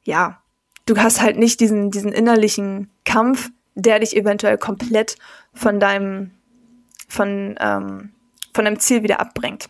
[0.04, 0.42] ja,
[0.86, 5.16] du hast halt nicht diesen, diesen innerlichen Kampf, der dich eventuell komplett
[5.52, 6.30] von deinem,
[7.08, 8.12] von, ähm,
[8.54, 9.68] von deinem Ziel wieder abbringt.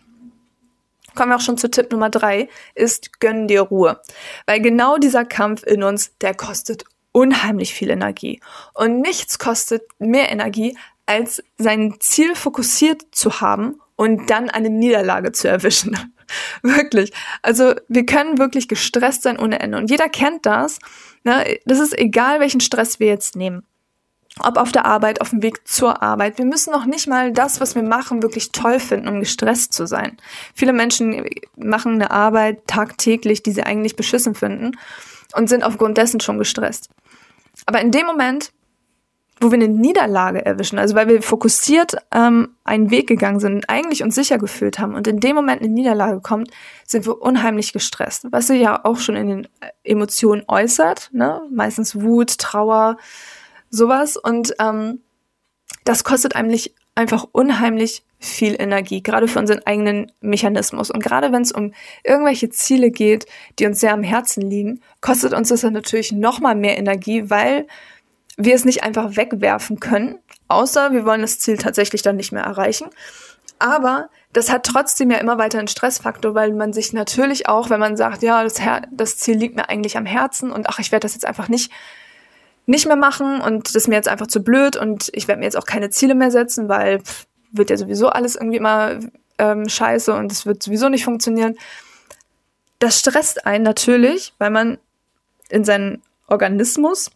[1.15, 3.99] Kommen wir auch schon zu Tipp Nummer drei, ist gönn dir Ruhe.
[4.45, 8.39] Weil genau dieser Kampf in uns, der kostet unheimlich viel Energie.
[8.75, 15.31] Und nichts kostet mehr Energie, als sein Ziel fokussiert zu haben und dann eine Niederlage
[15.31, 15.97] zu erwischen.
[16.61, 17.11] wirklich.
[17.41, 19.77] Also wir können wirklich gestresst sein ohne Ende.
[19.77, 20.79] Und jeder kennt das.
[21.23, 21.59] Ne?
[21.65, 23.63] Das ist egal, welchen Stress wir jetzt nehmen.
[24.39, 26.37] Ob auf der Arbeit, auf dem Weg zur Arbeit.
[26.37, 29.87] Wir müssen noch nicht mal das, was wir machen, wirklich toll finden, um gestresst zu
[29.87, 30.17] sein.
[30.53, 34.77] Viele Menschen machen eine Arbeit tagtäglich, die sie eigentlich beschissen finden
[35.33, 36.91] und sind aufgrund dessen schon gestresst.
[37.65, 38.51] Aber in dem Moment,
[39.39, 44.03] wo wir eine Niederlage erwischen, also weil wir fokussiert ähm, einen Weg gegangen sind, eigentlich
[44.03, 46.51] uns sicher gefühlt haben und in dem Moment eine Niederlage kommt,
[46.85, 51.41] sind wir unheimlich gestresst, was sich ja auch schon in den äh, Emotionen äußert, ne?
[51.51, 52.97] meistens Wut, Trauer,
[53.69, 55.01] sowas und ähm,
[55.83, 60.89] das kostet eigentlich einfach unheimlich viel Energie, gerade für unseren eigenen Mechanismus.
[60.89, 61.73] Und gerade wenn es um
[62.03, 63.27] irgendwelche Ziele geht,
[63.59, 67.67] die uns sehr am Herzen liegen, kostet uns das dann natürlich nochmal mehr Energie, weil
[68.37, 72.43] wir es nicht einfach wegwerfen können, außer wir wollen das Ziel tatsächlich dann nicht mehr
[72.43, 72.87] erreichen.
[73.59, 77.79] Aber das hat trotzdem ja immer weiter einen Stressfaktor, weil man sich natürlich auch, wenn
[77.79, 80.91] man sagt, ja, das, Her das Ziel liegt mir eigentlich am Herzen und ach, ich
[80.91, 81.71] werde das jetzt einfach nicht
[82.69, 85.45] nicht mehr machen und das ist mir jetzt einfach zu blöd und ich werde mir
[85.45, 88.99] jetzt auch keine Ziele mehr setzen, weil pff, wird ja sowieso alles irgendwie immer
[89.37, 91.55] ähm, scheiße und es wird sowieso nicht funktionieren.
[92.79, 94.77] Das stresst einen natürlich, weil man
[95.49, 97.09] in seinen Organismus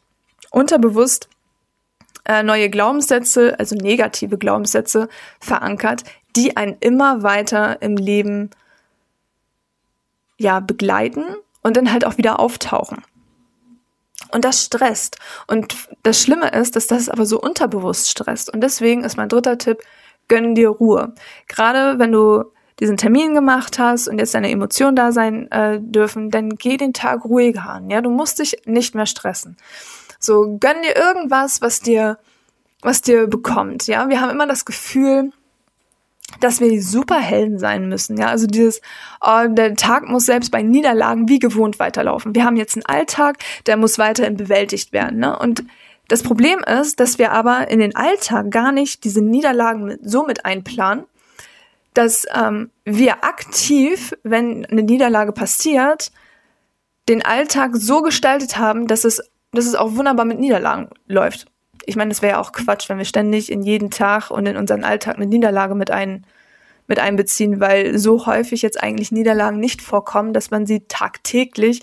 [0.52, 1.28] unterbewusst
[2.26, 5.10] äh, neue Glaubenssätze, also negative Glaubenssätze
[5.40, 6.04] verankert,
[6.36, 8.52] die einen immer weiter im Leben
[10.38, 11.26] ja begleiten
[11.64, 13.04] und dann halt auch wieder auftauchen.
[14.32, 15.18] Und das stresst.
[15.48, 18.54] Und das Schlimme ist, dass das aber so unterbewusst stresst.
[18.54, 19.80] Und deswegen ist mein dritter Tipp,
[20.28, 21.14] gönn dir Ruhe.
[21.48, 22.46] Gerade wenn du
[22.80, 26.94] diesen Termin gemacht hast und jetzt deine Emotionen da sein äh, dürfen, dann geh den
[26.94, 27.90] Tag ruhiger an.
[27.90, 29.58] Ja, du musst dich nicht mehr stressen.
[30.22, 32.20] So, gönn dir irgendwas, was dir,
[32.82, 33.88] was dir bekommt.
[33.88, 35.32] Ja, wir haben immer das Gefühl,
[36.40, 38.18] dass wir die Superhelden sein müssen.
[38.18, 38.82] Ja, also dieses,
[39.20, 42.36] oh, der Tag muss selbst bei Niederlagen wie gewohnt weiterlaufen.
[42.36, 45.20] Wir haben jetzt einen Alltag, der muss weiterhin bewältigt werden.
[45.20, 45.38] Ne?
[45.38, 45.64] Und
[46.08, 50.26] das Problem ist, dass wir aber in den Alltag gar nicht diese Niederlagen mit, so
[50.26, 51.06] mit einplanen,
[51.94, 56.12] dass ähm, wir aktiv, wenn eine Niederlage passiert,
[57.10, 61.48] den Alltag so gestaltet haben, dass es dass es auch wunderbar mit Niederlagen läuft.
[61.86, 64.58] Ich meine, das wäre ja auch Quatsch, wenn wir ständig in jeden Tag und in
[64.58, 66.26] unseren Alltag eine Niederlage mit, ein,
[66.88, 71.82] mit einbeziehen, weil so häufig jetzt eigentlich Niederlagen nicht vorkommen, dass man sie tagtäglich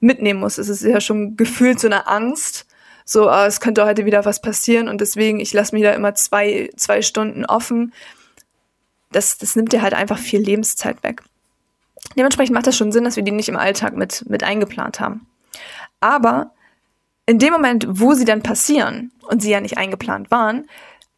[0.00, 0.58] mitnehmen muss.
[0.58, 2.66] Es ist ja schon gefühlt so eine Angst,
[3.04, 6.14] so, ah, es könnte heute wieder was passieren und deswegen, ich lasse mich da immer
[6.14, 7.92] zwei, zwei Stunden offen.
[9.12, 11.22] Das, das nimmt dir halt einfach viel Lebenszeit weg.
[12.16, 15.26] Dementsprechend macht das schon Sinn, dass wir die nicht im Alltag mit, mit eingeplant haben.
[16.00, 16.53] Aber
[17.26, 20.66] in dem Moment, wo sie dann passieren und sie ja nicht eingeplant waren,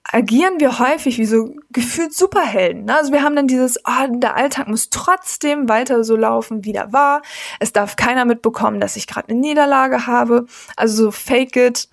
[0.04, 2.84] agieren wir häufig wie so gefühlt Superhelden.
[2.84, 2.96] Ne?
[2.96, 6.92] Also wir haben dann dieses, oh, der Alltag muss trotzdem weiter so laufen, wie der
[6.92, 7.22] war.
[7.58, 10.46] Es darf keiner mitbekommen, dass ich gerade eine Niederlage habe.
[10.76, 11.88] Also so fake it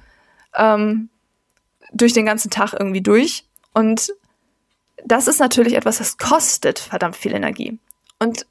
[0.55, 1.09] ähm,
[1.91, 3.45] durch den ganzen Tag irgendwie durch.
[3.73, 4.13] Und
[5.05, 7.79] das ist natürlich etwas, das kostet verdammt viel Energie.
[8.19, 8.45] Und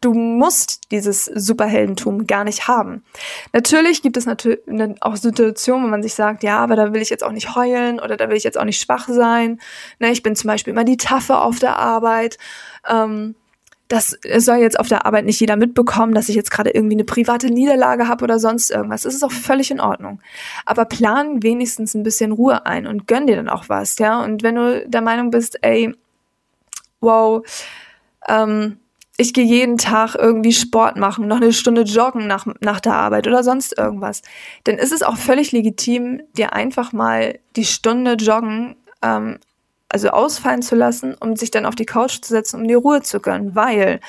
[0.00, 3.04] du musst dieses Superheldentum gar nicht haben.
[3.52, 7.02] Natürlich gibt es natürlich ne, auch Situationen, wo man sich sagt, ja, aber da will
[7.02, 9.60] ich jetzt auch nicht heulen oder da will ich jetzt auch nicht schwach sein.
[9.98, 12.38] Ne, ich bin zum Beispiel immer die Taffe auf der Arbeit.
[12.88, 13.34] Ähm,
[13.88, 17.04] das soll jetzt auf der Arbeit nicht jeder mitbekommen, dass ich jetzt gerade irgendwie eine
[17.04, 19.02] private Niederlage habe oder sonst irgendwas.
[19.02, 20.20] Das ist auch völlig in Ordnung.
[20.64, 24.22] Aber plan wenigstens ein bisschen Ruhe ein und gönn dir dann auch was, ja.
[24.22, 25.92] Und wenn du der Meinung bist, ey,
[27.00, 27.44] wow,
[28.28, 28.78] ähm,
[29.20, 33.26] ich gehe jeden Tag irgendwie Sport machen, noch eine Stunde joggen nach, nach der Arbeit
[33.26, 34.22] oder sonst irgendwas,
[34.64, 39.38] dann ist es auch völlig legitim, dir einfach mal die Stunde joggen, ähm,
[39.90, 43.02] also ausfallen zu lassen, um sich dann auf die Couch zu setzen, um die Ruhe
[43.02, 44.00] zu gönnen, weil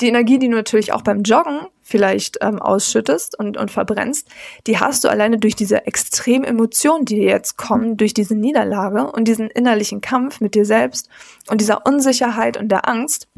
[0.00, 4.26] die Energie, die du natürlich auch beim Joggen vielleicht ähm, ausschüttest und, und verbrennst,
[4.66, 9.12] die hast du alleine durch diese extremen Emotionen, die dir jetzt kommen, durch diese Niederlage
[9.12, 11.08] und diesen innerlichen Kampf mit dir selbst
[11.48, 13.28] und dieser Unsicherheit und der Angst,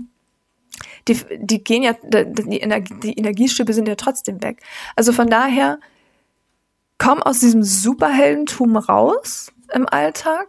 [1.10, 4.62] die, die gehen ja, die, Energie, die Energiestübe sind ja trotzdem weg.
[4.96, 5.78] Also von daher,
[6.98, 10.48] komm aus diesem Superheldentum raus im Alltag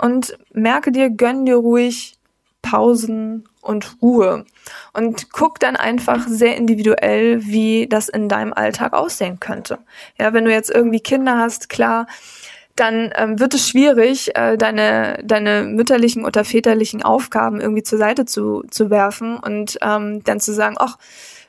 [0.00, 2.18] und merke dir, gönn dir ruhig
[2.62, 4.44] Pausen und Ruhe.
[4.92, 9.78] Und guck dann einfach sehr individuell, wie das in deinem Alltag aussehen könnte.
[10.18, 12.06] Ja, wenn du jetzt irgendwie Kinder hast, klar,
[12.80, 18.24] dann ähm, wird es schwierig, äh, deine, deine mütterlichen oder väterlichen Aufgaben irgendwie zur Seite
[18.24, 20.96] zu, zu werfen und ähm, dann zu sagen, ach,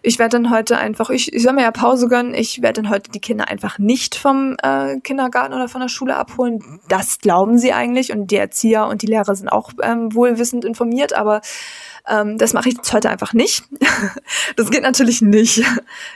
[0.02, 2.90] ich werde dann heute einfach, ich, ich soll mir ja Pause gönnen, ich werde dann
[2.90, 6.80] heute die Kinder einfach nicht vom äh, Kindergarten oder von der Schule abholen.
[6.88, 11.14] Das glauben sie eigentlich und die Erzieher und die Lehrer sind auch ähm, wohlwissend informiert,
[11.14, 11.42] aber
[12.08, 13.66] ähm, das mache ich jetzt heute einfach nicht.
[14.56, 15.64] das geht natürlich nicht.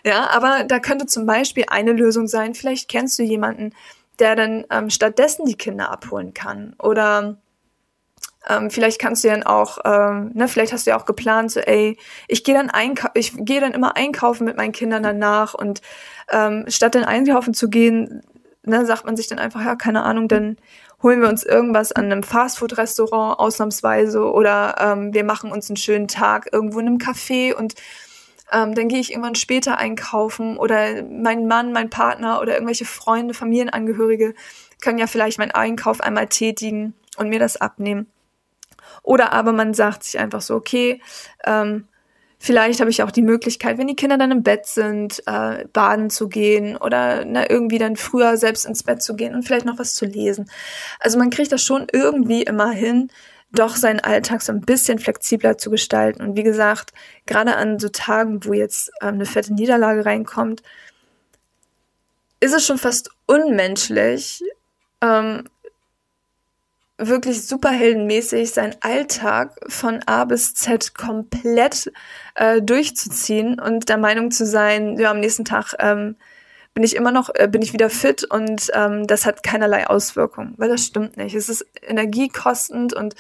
[0.06, 3.74] ja, aber da könnte zum Beispiel eine Lösung sein, vielleicht kennst du jemanden,
[4.20, 6.76] der dann ähm, stattdessen die Kinder abholen kann.
[6.80, 7.38] Oder
[8.50, 11.62] ähm, vielleicht kannst du dann auch, ähm, ne, vielleicht hast du ja auch geplant, so,
[11.62, 11.98] ey,
[12.28, 15.82] ich gehe dann einkaufen, ich gehe dann immer einkaufen mit meinen Kindern danach und
[16.30, 18.22] ähm, statt dann einkaufen zu gehen,
[18.64, 20.58] ne, sagt man sich dann einfach, ja, keine Ahnung, dann
[21.02, 26.08] holen wir uns irgendwas an einem Fastfood-Restaurant ausnahmsweise oder ähm, wir machen uns einen schönen
[26.08, 27.76] Tag irgendwo in einem Café und
[28.52, 33.34] ähm, dann gehe ich irgendwann später einkaufen oder mein Mann, mein Partner oder irgendwelche Freunde,
[33.34, 34.34] Familienangehörige
[34.82, 38.08] können ja vielleicht meinen Einkauf einmal tätigen und mir das abnehmen.
[39.02, 41.02] Oder aber man sagt sich einfach so, okay,
[41.46, 41.88] ähm,
[42.38, 46.10] vielleicht habe ich auch die Möglichkeit, wenn die Kinder dann im Bett sind, äh, baden
[46.10, 49.80] zu gehen oder na, irgendwie dann früher selbst ins Bett zu gehen und vielleicht noch
[49.80, 50.50] was zu lesen.
[51.00, 53.10] Also man kriegt das schon irgendwie immer hin,
[53.54, 56.22] doch seinen Alltag so ein bisschen flexibler zu gestalten.
[56.22, 56.92] Und wie gesagt,
[57.26, 60.64] gerade an so Tagen, wo jetzt ähm, eine fette Niederlage reinkommt,
[62.40, 64.44] ist es schon fast unmenschlich,
[65.02, 65.44] ähm,
[66.98, 71.92] wirklich superheldenmäßig seinen Alltag von A bis Z komplett
[72.36, 76.16] äh, durchzuziehen und der Meinung zu sein, ja, am nächsten Tag ähm,
[76.74, 80.56] bin ich immer noch, äh, bin ich wieder fit und ähm, das hat keinerlei Auswirkungen,
[80.58, 81.36] weil das stimmt nicht.
[81.36, 83.16] Es ist energiekostend und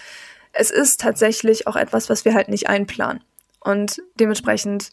[0.53, 3.23] es ist tatsächlich auch etwas, was wir halt nicht einplanen.
[3.59, 4.91] Und dementsprechend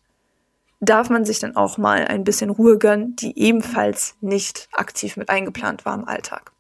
[0.81, 5.29] darf man sich dann auch mal ein bisschen Ruhe gönnen, die ebenfalls nicht aktiv mit
[5.29, 6.53] eingeplant war im Alltag.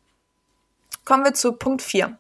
[1.05, 2.17] Kommen wir zu Punkt 4.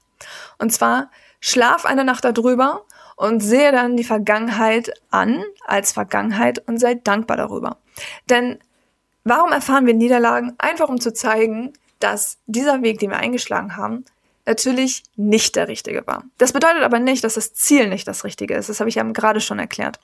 [0.58, 2.84] Und zwar schlaf eine Nacht darüber
[3.16, 7.76] und sehe dann die Vergangenheit an als Vergangenheit und sei dankbar darüber.
[8.30, 8.58] Denn
[9.24, 10.54] Warum erfahren wir Niederlagen?
[10.58, 14.04] Einfach um zu zeigen, dass dieser Weg, den wir eingeschlagen haben,
[14.46, 16.24] natürlich nicht der richtige war.
[16.38, 18.68] Das bedeutet aber nicht, dass das Ziel nicht das Richtige ist.
[18.68, 20.00] Das habe ich ja gerade schon erklärt.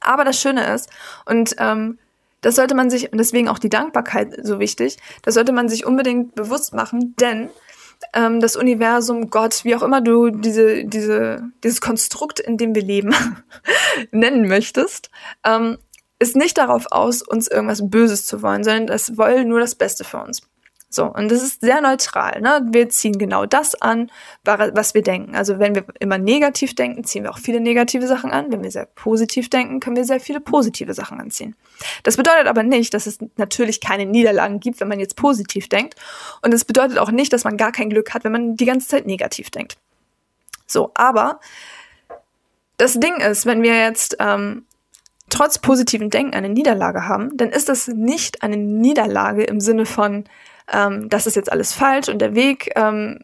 [0.00, 0.90] Aber das Schöne ist,
[1.24, 1.98] und ähm,
[2.40, 5.84] das sollte man sich, und deswegen auch die Dankbarkeit so wichtig, das sollte man sich
[5.84, 7.50] unbedingt bewusst machen, denn
[8.12, 12.82] ähm, das Universum, Gott, wie auch immer du diese, diese, dieses Konstrukt, in dem wir
[12.82, 13.14] leben,
[14.12, 15.10] nennen möchtest,
[15.44, 15.78] ähm,
[16.18, 20.04] ist nicht darauf aus, uns irgendwas Böses zu wollen, sondern das wollen nur das Beste
[20.04, 20.42] für uns.
[20.90, 22.40] So, und das ist sehr neutral.
[22.40, 22.62] Ne?
[22.70, 24.10] Wir ziehen genau das an,
[24.44, 25.36] was wir denken.
[25.36, 28.50] Also wenn wir immer negativ denken, ziehen wir auch viele negative Sachen an.
[28.50, 31.54] Wenn wir sehr positiv denken, können wir sehr viele positive Sachen anziehen.
[32.04, 35.94] Das bedeutet aber nicht, dass es natürlich keine Niederlagen gibt, wenn man jetzt positiv denkt.
[36.40, 38.88] Und es bedeutet auch nicht, dass man gar kein Glück hat, wenn man die ganze
[38.88, 39.76] Zeit negativ denkt.
[40.66, 41.38] So, aber
[42.78, 44.64] das Ding ist, wenn wir jetzt ähm,
[45.28, 50.24] trotz positiven Denken eine Niederlage haben, dann ist das nicht eine Niederlage im Sinne von,
[50.72, 53.20] ähm, das ist jetzt alles falsch und der Weg, ähm,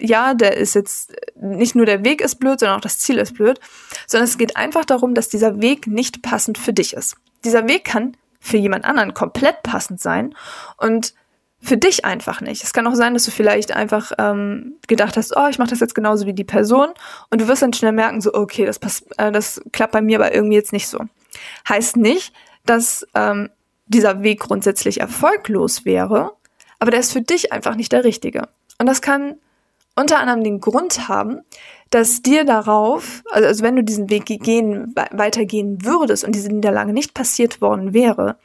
[0.00, 3.34] ja, der ist jetzt, nicht nur der Weg ist blöd, sondern auch das Ziel ist
[3.34, 3.60] blöd,
[4.06, 7.16] sondern es geht einfach darum, dass dieser Weg nicht passend für dich ist.
[7.44, 10.34] Dieser Weg kann für jemand anderen komplett passend sein
[10.78, 11.14] und
[11.62, 12.64] für dich einfach nicht.
[12.64, 15.80] Es kann auch sein, dass du vielleicht einfach ähm, gedacht hast, oh, ich mache das
[15.80, 16.88] jetzt genauso wie die Person
[17.28, 20.18] und du wirst dann schnell merken, so, okay, das, pass äh, das klappt bei mir
[20.18, 21.00] aber irgendwie jetzt nicht so.
[21.68, 22.32] Heißt nicht,
[22.66, 23.50] dass ähm,
[23.86, 26.32] dieser Weg grundsätzlich erfolglos wäre,
[26.78, 28.48] aber der ist für dich einfach nicht der richtige.
[28.78, 29.36] Und das kann
[29.96, 31.42] unter anderem den Grund haben,
[31.90, 36.92] dass dir darauf, also, also wenn du diesen Weg gehen, weitergehen würdest und diese Niederlage
[36.92, 38.36] nicht passiert worden wäre,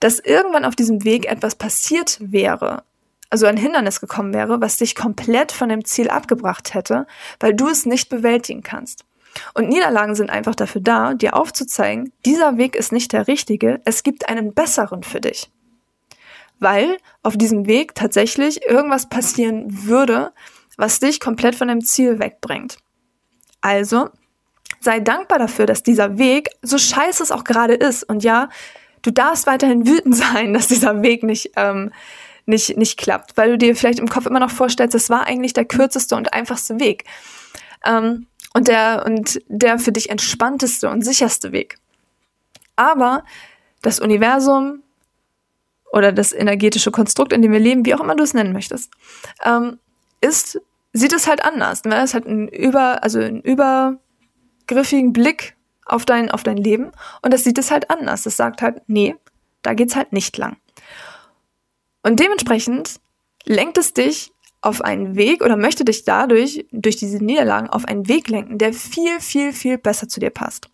[0.00, 2.82] dass irgendwann auf diesem Weg etwas passiert wäre,
[3.30, 7.06] also ein Hindernis gekommen wäre, was dich komplett von dem Ziel abgebracht hätte,
[7.40, 9.04] weil du es nicht bewältigen kannst.
[9.54, 14.02] Und Niederlagen sind einfach dafür da, dir aufzuzeigen, dieser Weg ist nicht der richtige, es
[14.02, 15.50] gibt einen besseren für dich
[16.58, 20.32] weil auf diesem Weg tatsächlich irgendwas passieren würde,
[20.76, 22.78] was dich komplett von dem Ziel wegbringt.
[23.60, 24.10] Also
[24.80, 28.48] sei dankbar dafür, dass dieser Weg, so scheiße es auch gerade ist, und ja,
[29.02, 31.92] du darfst weiterhin wütend sein, dass dieser Weg nicht, ähm,
[32.46, 35.52] nicht, nicht klappt, weil du dir vielleicht im Kopf immer noch vorstellst, das war eigentlich
[35.52, 37.04] der kürzeste und einfachste Weg.
[37.86, 41.76] Ähm, und der, und der für dich entspannteste und sicherste Weg.
[42.76, 43.24] Aber
[43.82, 44.82] das Universum,
[45.94, 48.90] oder das energetische Konstrukt, in dem wir leben, wie auch immer du es nennen möchtest,
[49.44, 49.78] ähm,
[50.20, 50.60] ist,
[50.92, 51.84] sieht es halt anders.
[51.84, 52.02] Ne?
[52.02, 56.90] Es hat einen über, also einen übergriffigen Blick auf dein, auf dein Leben
[57.22, 58.22] und das sieht es halt anders.
[58.22, 59.14] Das sagt halt, nee,
[59.62, 60.56] da geht's halt nicht lang.
[62.02, 63.00] Und dementsprechend
[63.44, 64.32] lenkt es dich
[64.64, 68.72] auf einen Weg oder möchte dich dadurch, durch diese Niederlagen, auf einen Weg lenken, der
[68.72, 70.68] viel, viel, viel besser zu dir passt.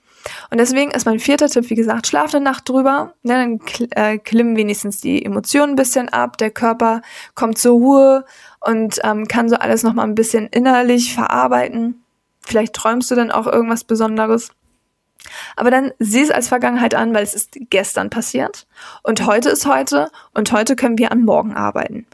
[0.51, 3.15] Und deswegen ist mein vierter Tipp, wie gesagt, schlaf eine Nacht drüber.
[3.23, 7.03] Ne, dann äh, klimmen wenigstens die Emotionen ein bisschen ab, der Körper
[7.35, 8.25] kommt zur Ruhe
[8.61, 12.03] und ähm, kann so alles nochmal ein bisschen innerlich verarbeiten.
[12.43, 14.51] Vielleicht träumst du dann auch irgendwas Besonderes.
[15.57, 18.67] Aber dann sieh es als Vergangenheit an, weil es ist gestern passiert
[19.03, 22.07] und heute ist heute und heute können wir an morgen arbeiten.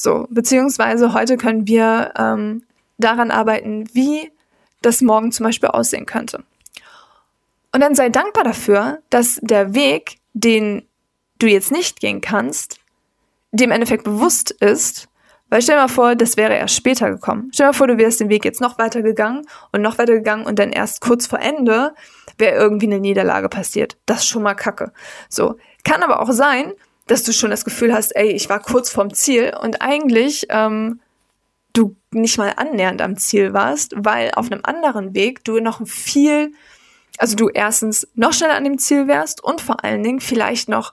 [0.00, 2.62] So, beziehungsweise heute können wir ähm,
[2.96, 4.32] daran arbeiten, wie
[4.80, 6.42] das morgen zum Beispiel aussehen könnte.
[7.72, 10.88] Und dann sei dankbar dafür, dass der Weg, den
[11.38, 12.80] du jetzt nicht gehen kannst,
[13.52, 15.08] dem Endeffekt bewusst ist,
[15.50, 17.50] weil stell dir mal vor, das wäre erst später gekommen.
[17.52, 20.14] Stell dir mal vor, du wärst den Weg jetzt noch weiter gegangen und noch weiter
[20.14, 21.92] gegangen und dann erst kurz vor Ende
[22.38, 23.98] wäre irgendwie eine Niederlage passiert.
[24.06, 24.92] Das ist schon mal kacke.
[25.28, 25.58] So.
[25.84, 26.72] Kann aber auch sein,
[27.10, 31.00] dass du schon das Gefühl hast, ey, ich war kurz vorm Ziel und eigentlich ähm,
[31.72, 36.52] du nicht mal annähernd am Ziel warst, weil auf einem anderen Weg du noch viel
[37.20, 40.92] also du erstens noch schneller an dem Ziel wärst und vor allen Dingen vielleicht noch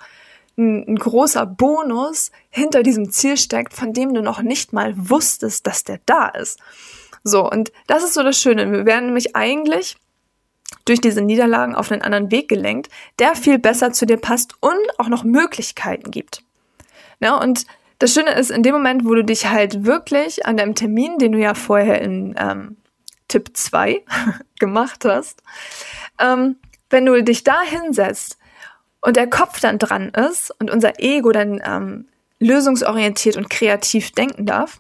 [0.58, 5.66] ein, ein, großer Bonus hinter diesem Ziel steckt, von dem du noch nicht mal wusstest,
[5.66, 6.60] dass der da ist.
[7.24, 8.70] So, und das ist so das Schöne.
[8.72, 9.96] Wir werden nämlich eigentlich
[10.86, 12.90] durch diese Niederlagen auf einen anderen Weg gelenkt,
[13.20, 16.44] der viel besser zu dir passt und auch noch Möglichkeiten gibt.
[17.20, 17.66] Ja, und
[18.00, 21.32] das Schöne ist, in dem Moment, wo du dich halt wirklich an deinem Termin, den
[21.32, 22.78] du ja vorher in ähm,
[23.28, 24.04] Tipp 2
[24.60, 25.42] gemacht hast,
[26.20, 26.58] ähm,
[26.90, 28.38] wenn du dich da hinsetzt
[29.02, 32.08] und der Kopf dann dran ist und unser Ego dann ähm,
[32.40, 34.78] lösungsorientiert und kreativ denken darf,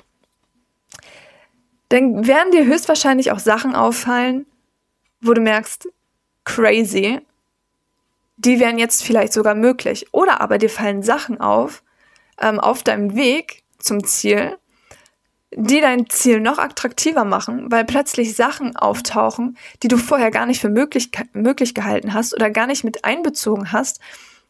[1.89, 4.45] dann werden dir höchstwahrscheinlich auch Sachen auffallen,
[5.21, 5.89] wo du merkst,
[6.43, 7.19] crazy,
[8.37, 10.07] die wären jetzt vielleicht sogar möglich.
[10.11, 11.83] Oder aber dir fallen Sachen auf,
[12.39, 14.57] ähm, auf deinem Weg zum Ziel,
[15.51, 20.61] die dein Ziel noch attraktiver machen, weil plötzlich Sachen auftauchen, die du vorher gar nicht
[20.61, 23.99] für möglich, möglich gehalten hast oder gar nicht mit einbezogen hast,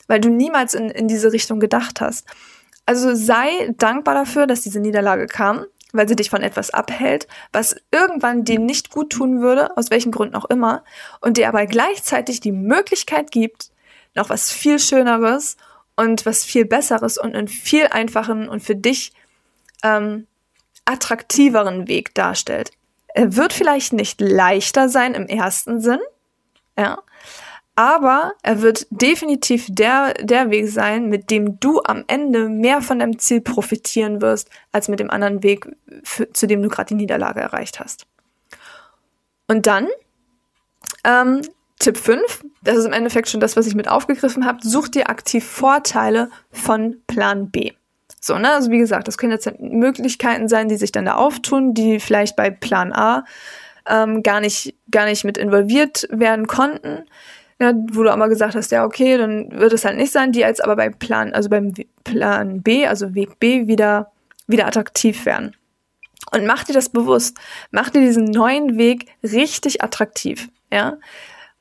[0.08, 2.28] weil du niemals in, in diese Richtung gedacht hast.
[2.86, 7.76] Also sei dankbar dafür, dass diese Niederlage kam, weil sie dich von etwas abhält, was
[7.92, 10.84] irgendwann dir nicht gut tun würde, aus welchen Gründen auch immer,
[11.22, 13.72] und dir aber gleichzeitig die Möglichkeit gibt,
[14.16, 15.58] noch was viel Schöneres
[15.96, 19.14] und was viel Besseres und einen viel einfachen und für dich
[19.84, 20.28] ähm,
[20.86, 22.72] attraktiveren Weg darstellt.
[23.14, 26.00] Er wird vielleicht nicht leichter sein im ersten Sinn,
[26.78, 27.00] ja,
[27.78, 32.98] aber er wird definitiv der, der Weg sein, mit dem du am Ende mehr von
[32.98, 35.70] deinem Ziel profitieren wirst, als mit dem anderen Weg,
[36.04, 38.08] für, zu dem du gerade die Niederlage erreicht hast.
[39.48, 39.88] Und dann,
[41.04, 41.44] ähm,
[41.78, 45.12] Tipp 5, das ist im Endeffekt schon das, was ich mit aufgegriffen habe, such dir
[45.12, 47.74] aktiv Vorteile von Plan B.
[48.20, 51.76] So, ne, also wie gesagt, das können jetzt Möglichkeiten sein, die sich dann da auftun,
[51.76, 53.24] die vielleicht bei Plan A
[53.88, 57.04] ähm, gar nicht, gar nicht mit involviert werden konnten
[57.60, 60.46] ja, wo du aber gesagt hast, ja, okay, dann wird es halt nicht sein, die
[60.46, 64.12] als aber beim Plan, also beim Plan B, also Weg B, wieder,
[64.46, 65.56] wieder attraktiv werden.
[66.32, 67.38] Und mach dir das bewusst.
[67.72, 70.98] Mach dir diesen neuen Weg richtig attraktiv, ja.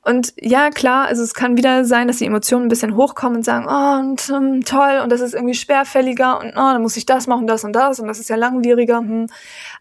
[0.07, 3.43] Und ja, klar, also es kann wieder sein, dass die Emotionen ein bisschen hochkommen und
[3.43, 7.05] sagen, oh, und, um, toll, und das ist irgendwie schwerfälliger und oh, dann muss ich
[7.05, 8.99] das machen, das und das und das ist ja langwieriger.
[8.99, 9.27] Hm.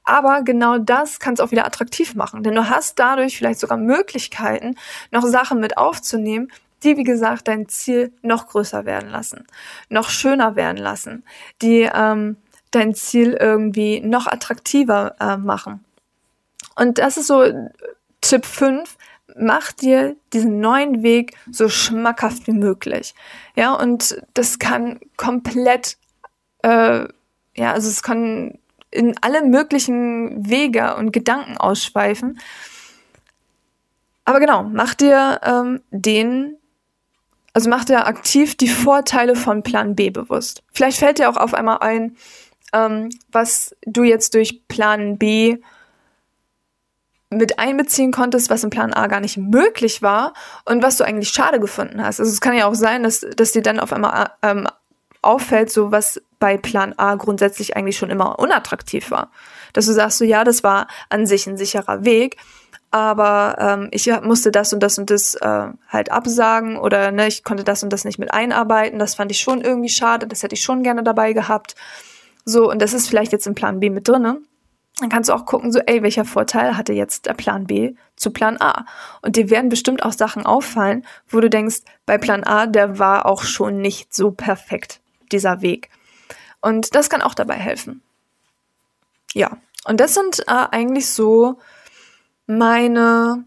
[0.02, 3.78] Aber genau das kann es auch wieder attraktiv machen, denn du hast dadurch vielleicht sogar
[3.78, 4.74] Möglichkeiten,
[5.12, 6.50] noch Sachen mit aufzunehmen,
[6.82, 9.46] die, wie gesagt, dein Ziel noch größer werden lassen,
[9.90, 11.22] noch schöner werden lassen,
[11.62, 12.36] die ähm,
[12.72, 15.84] dein Ziel irgendwie noch attraktiver äh, machen.
[16.74, 17.44] Und das ist so
[18.20, 18.96] Tipp 5,
[19.38, 23.14] mach dir diesen neuen Weg so schmackhaft wie möglich.
[23.54, 25.98] Ja, und das kann komplett,
[26.62, 27.06] äh,
[27.56, 28.58] ja, also es kann
[28.90, 32.40] in alle möglichen Wege und Gedanken ausschweifen.
[34.24, 36.56] Aber genau, mach dir ähm, den,
[37.52, 40.62] also mach dir aktiv die Vorteile von Plan B bewusst.
[40.72, 42.16] Vielleicht fällt dir auch auf einmal ein,
[42.72, 45.58] ähm, was du jetzt durch Plan B
[47.30, 50.32] mit einbeziehen konntest, was im Plan A gar nicht möglich war
[50.64, 52.20] und was du eigentlich schade gefunden hast.
[52.20, 54.68] Also es kann ja auch sein, dass, dass dir dann auf einmal ähm,
[55.22, 59.30] auffällt, so was bei Plan A grundsätzlich eigentlich schon immer unattraktiv war.
[59.72, 62.36] Dass du sagst, so ja, das war an sich ein sicherer Weg,
[62.92, 67.42] aber ähm, ich musste das und das und das äh, halt absagen oder ne, ich
[67.42, 69.00] konnte das und das nicht mit einarbeiten.
[69.00, 71.74] Das fand ich schon irgendwie schade, das hätte ich schon gerne dabei gehabt.
[72.44, 74.38] So, und das ist vielleicht jetzt im Plan B mit drinne
[74.98, 78.30] dann kannst du auch gucken, so, ey, welcher Vorteil hatte jetzt der Plan B zu
[78.30, 78.86] Plan A?
[79.20, 83.26] Und dir werden bestimmt auch Sachen auffallen, wo du denkst, bei Plan A, der war
[83.26, 85.00] auch schon nicht so perfekt,
[85.32, 85.90] dieser Weg.
[86.62, 88.02] Und das kann auch dabei helfen.
[89.34, 91.58] Ja, und das sind äh, eigentlich so
[92.46, 93.44] meine,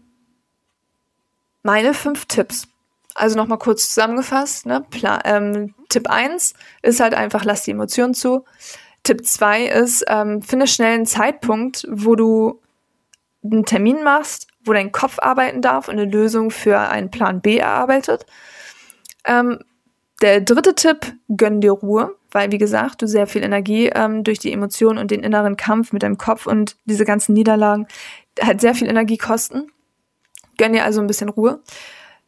[1.62, 2.68] meine fünf Tipps.
[3.14, 4.66] Also nochmal kurz zusammengefasst.
[4.66, 4.84] Ne?
[4.88, 8.44] Pla ähm, Tipp 1 ist halt einfach, lass die Emotionen zu.
[9.02, 12.60] Tipp 2 ist, ähm, finde schnell einen Zeitpunkt, wo du
[13.42, 17.56] einen Termin machst, wo dein Kopf arbeiten darf und eine Lösung für einen Plan B
[17.56, 18.26] erarbeitet.
[19.24, 19.58] Ähm,
[20.20, 24.38] der dritte Tipp, gönn dir Ruhe, weil wie gesagt, du sehr viel Energie ähm, durch
[24.38, 27.86] die Emotionen und den inneren Kampf mit deinem Kopf und diese ganzen Niederlagen
[28.40, 29.72] halt sehr viel Energie kosten.
[30.58, 31.62] Gönn dir also ein bisschen Ruhe.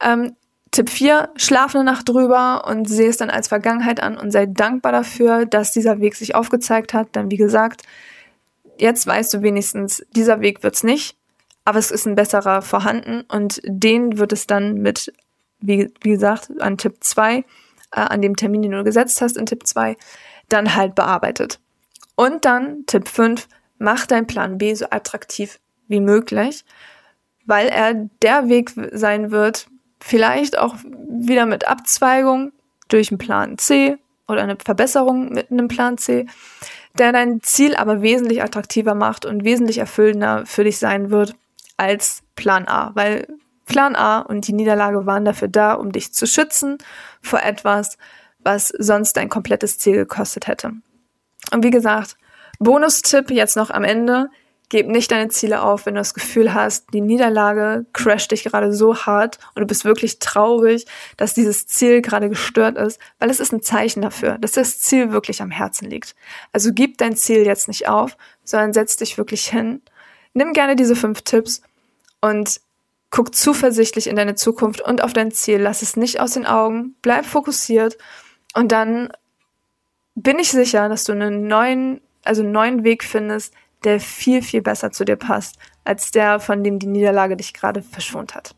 [0.00, 0.36] Ähm,
[0.72, 4.46] Tipp 4, schlaf eine Nacht drüber und sehe es dann als Vergangenheit an und sei
[4.46, 7.14] dankbar dafür, dass dieser Weg sich aufgezeigt hat.
[7.14, 7.82] Denn wie gesagt,
[8.78, 11.14] jetzt weißt du wenigstens, dieser Weg wird's nicht,
[11.66, 15.12] aber es ist ein besserer vorhanden und den wird es dann mit,
[15.60, 17.44] wie, wie gesagt, an Tipp 2, äh,
[17.90, 19.98] an dem Termin, den du gesetzt hast in Tipp 2,
[20.48, 21.60] dann halt bearbeitet.
[22.16, 23.46] Und dann Tipp 5,
[23.76, 26.64] mach dein Plan B so attraktiv wie möglich,
[27.44, 29.66] weil er der Weg sein wird,
[30.02, 32.52] Vielleicht auch wieder mit Abzweigung
[32.88, 33.96] durch einen Plan C
[34.28, 36.26] oder eine Verbesserung mit einem Plan C,
[36.98, 41.34] der dein Ziel aber wesentlich attraktiver macht und wesentlich erfüllender für dich sein wird
[41.76, 43.26] als Plan A, weil
[43.66, 46.78] Plan A und die Niederlage waren dafür da, um dich zu schützen
[47.22, 47.96] vor etwas,
[48.40, 50.72] was sonst dein komplettes Ziel gekostet hätte.
[51.52, 52.16] Und wie gesagt,
[52.58, 54.28] Bonustipp jetzt noch am Ende.
[54.72, 58.72] Gib nicht deine Ziele auf, wenn du das Gefühl hast, die Niederlage crasht dich gerade
[58.72, 60.86] so hart und du bist wirklich traurig,
[61.18, 65.12] dass dieses Ziel gerade gestört ist, weil es ist ein Zeichen dafür, dass das Ziel
[65.12, 66.14] wirklich am Herzen liegt.
[66.54, 69.82] Also gib dein Ziel jetzt nicht auf, sondern setz dich wirklich hin.
[70.32, 71.60] Nimm gerne diese fünf Tipps
[72.22, 72.62] und
[73.10, 75.58] guck zuversichtlich in deine Zukunft und auf dein Ziel.
[75.60, 76.94] Lass es nicht aus den Augen.
[77.02, 77.98] Bleib fokussiert
[78.54, 79.12] und dann
[80.14, 83.52] bin ich sicher, dass du einen neuen, also einen neuen Weg findest,
[83.84, 87.82] der viel, viel besser zu dir passt, als der, von dem die Niederlage dich gerade
[87.82, 88.54] verschont hat.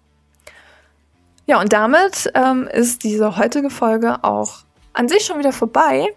[1.47, 4.61] Ja, und damit ähm, ist diese heutige Folge auch
[4.95, 6.09] an sich schon wieder vorbei.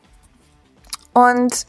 [1.14, 1.66] Und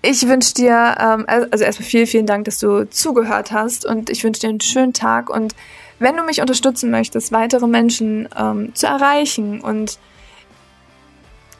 [0.00, 4.22] ich wünsche dir, ähm, also erstmal vielen, vielen Dank, dass du zugehört hast und ich
[4.24, 5.28] wünsche dir einen schönen Tag.
[5.28, 5.54] Und
[5.98, 9.98] wenn du mich unterstützen möchtest, weitere Menschen ähm, zu erreichen und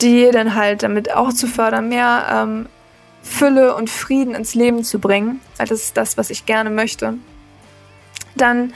[0.01, 2.67] die dann halt damit auch zu fördern, mehr ähm,
[3.25, 7.15] Fülle und Frieden ins Leben zu bringen, weil das ist das, was ich gerne möchte,
[8.37, 8.73] dann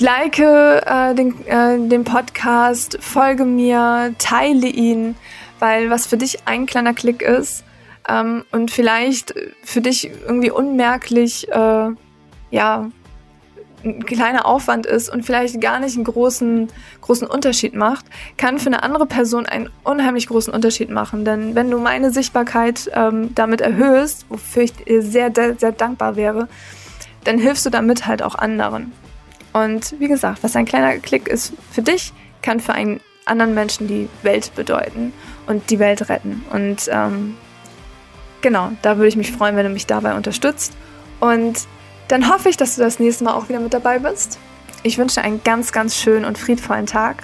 [0.00, 5.16] Like äh, den, äh, den Podcast, folge mir, teile ihn,
[5.60, 7.64] weil was für dich ein kleiner Klick ist
[8.08, 9.34] ähm, und vielleicht
[9.64, 11.90] für dich irgendwie unmerklich, äh,
[12.50, 12.90] ja,
[13.84, 16.68] ein kleiner Aufwand ist und vielleicht gar nicht einen großen,
[17.00, 18.06] großen Unterschied macht,
[18.36, 21.24] kann für eine andere Person einen unheimlich großen Unterschied machen.
[21.24, 26.16] Denn wenn du meine Sichtbarkeit ähm, damit erhöhst, wofür ich dir sehr, sehr, sehr dankbar
[26.16, 26.48] wäre,
[27.24, 28.92] dann hilfst du damit halt auch anderen.
[29.52, 32.12] Und wie gesagt, was ein kleiner Klick ist für dich,
[32.42, 35.12] kann für einen anderen Menschen die Welt bedeuten
[35.46, 36.44] und die Welt retten.
[36.50, 37.36] Und ähm,
[38.40, 40.72] genau, da würde ich mich freuen, wenn du mich dabei unterstützt.
[41.20, 41.66] Und
[42.08, 44.38] dann hoffe ich, dass du das nächste Mal auch wieder mit dabei bist.
[44.82, 47.22] Ich wünsche einen ganz, ganz schönen und friedvollen Tag.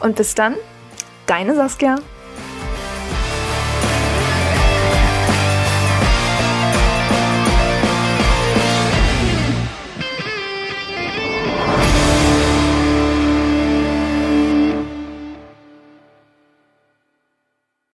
[0.00, 0.56] Und bis dann,
[1.26, 1.96] deine Saskia.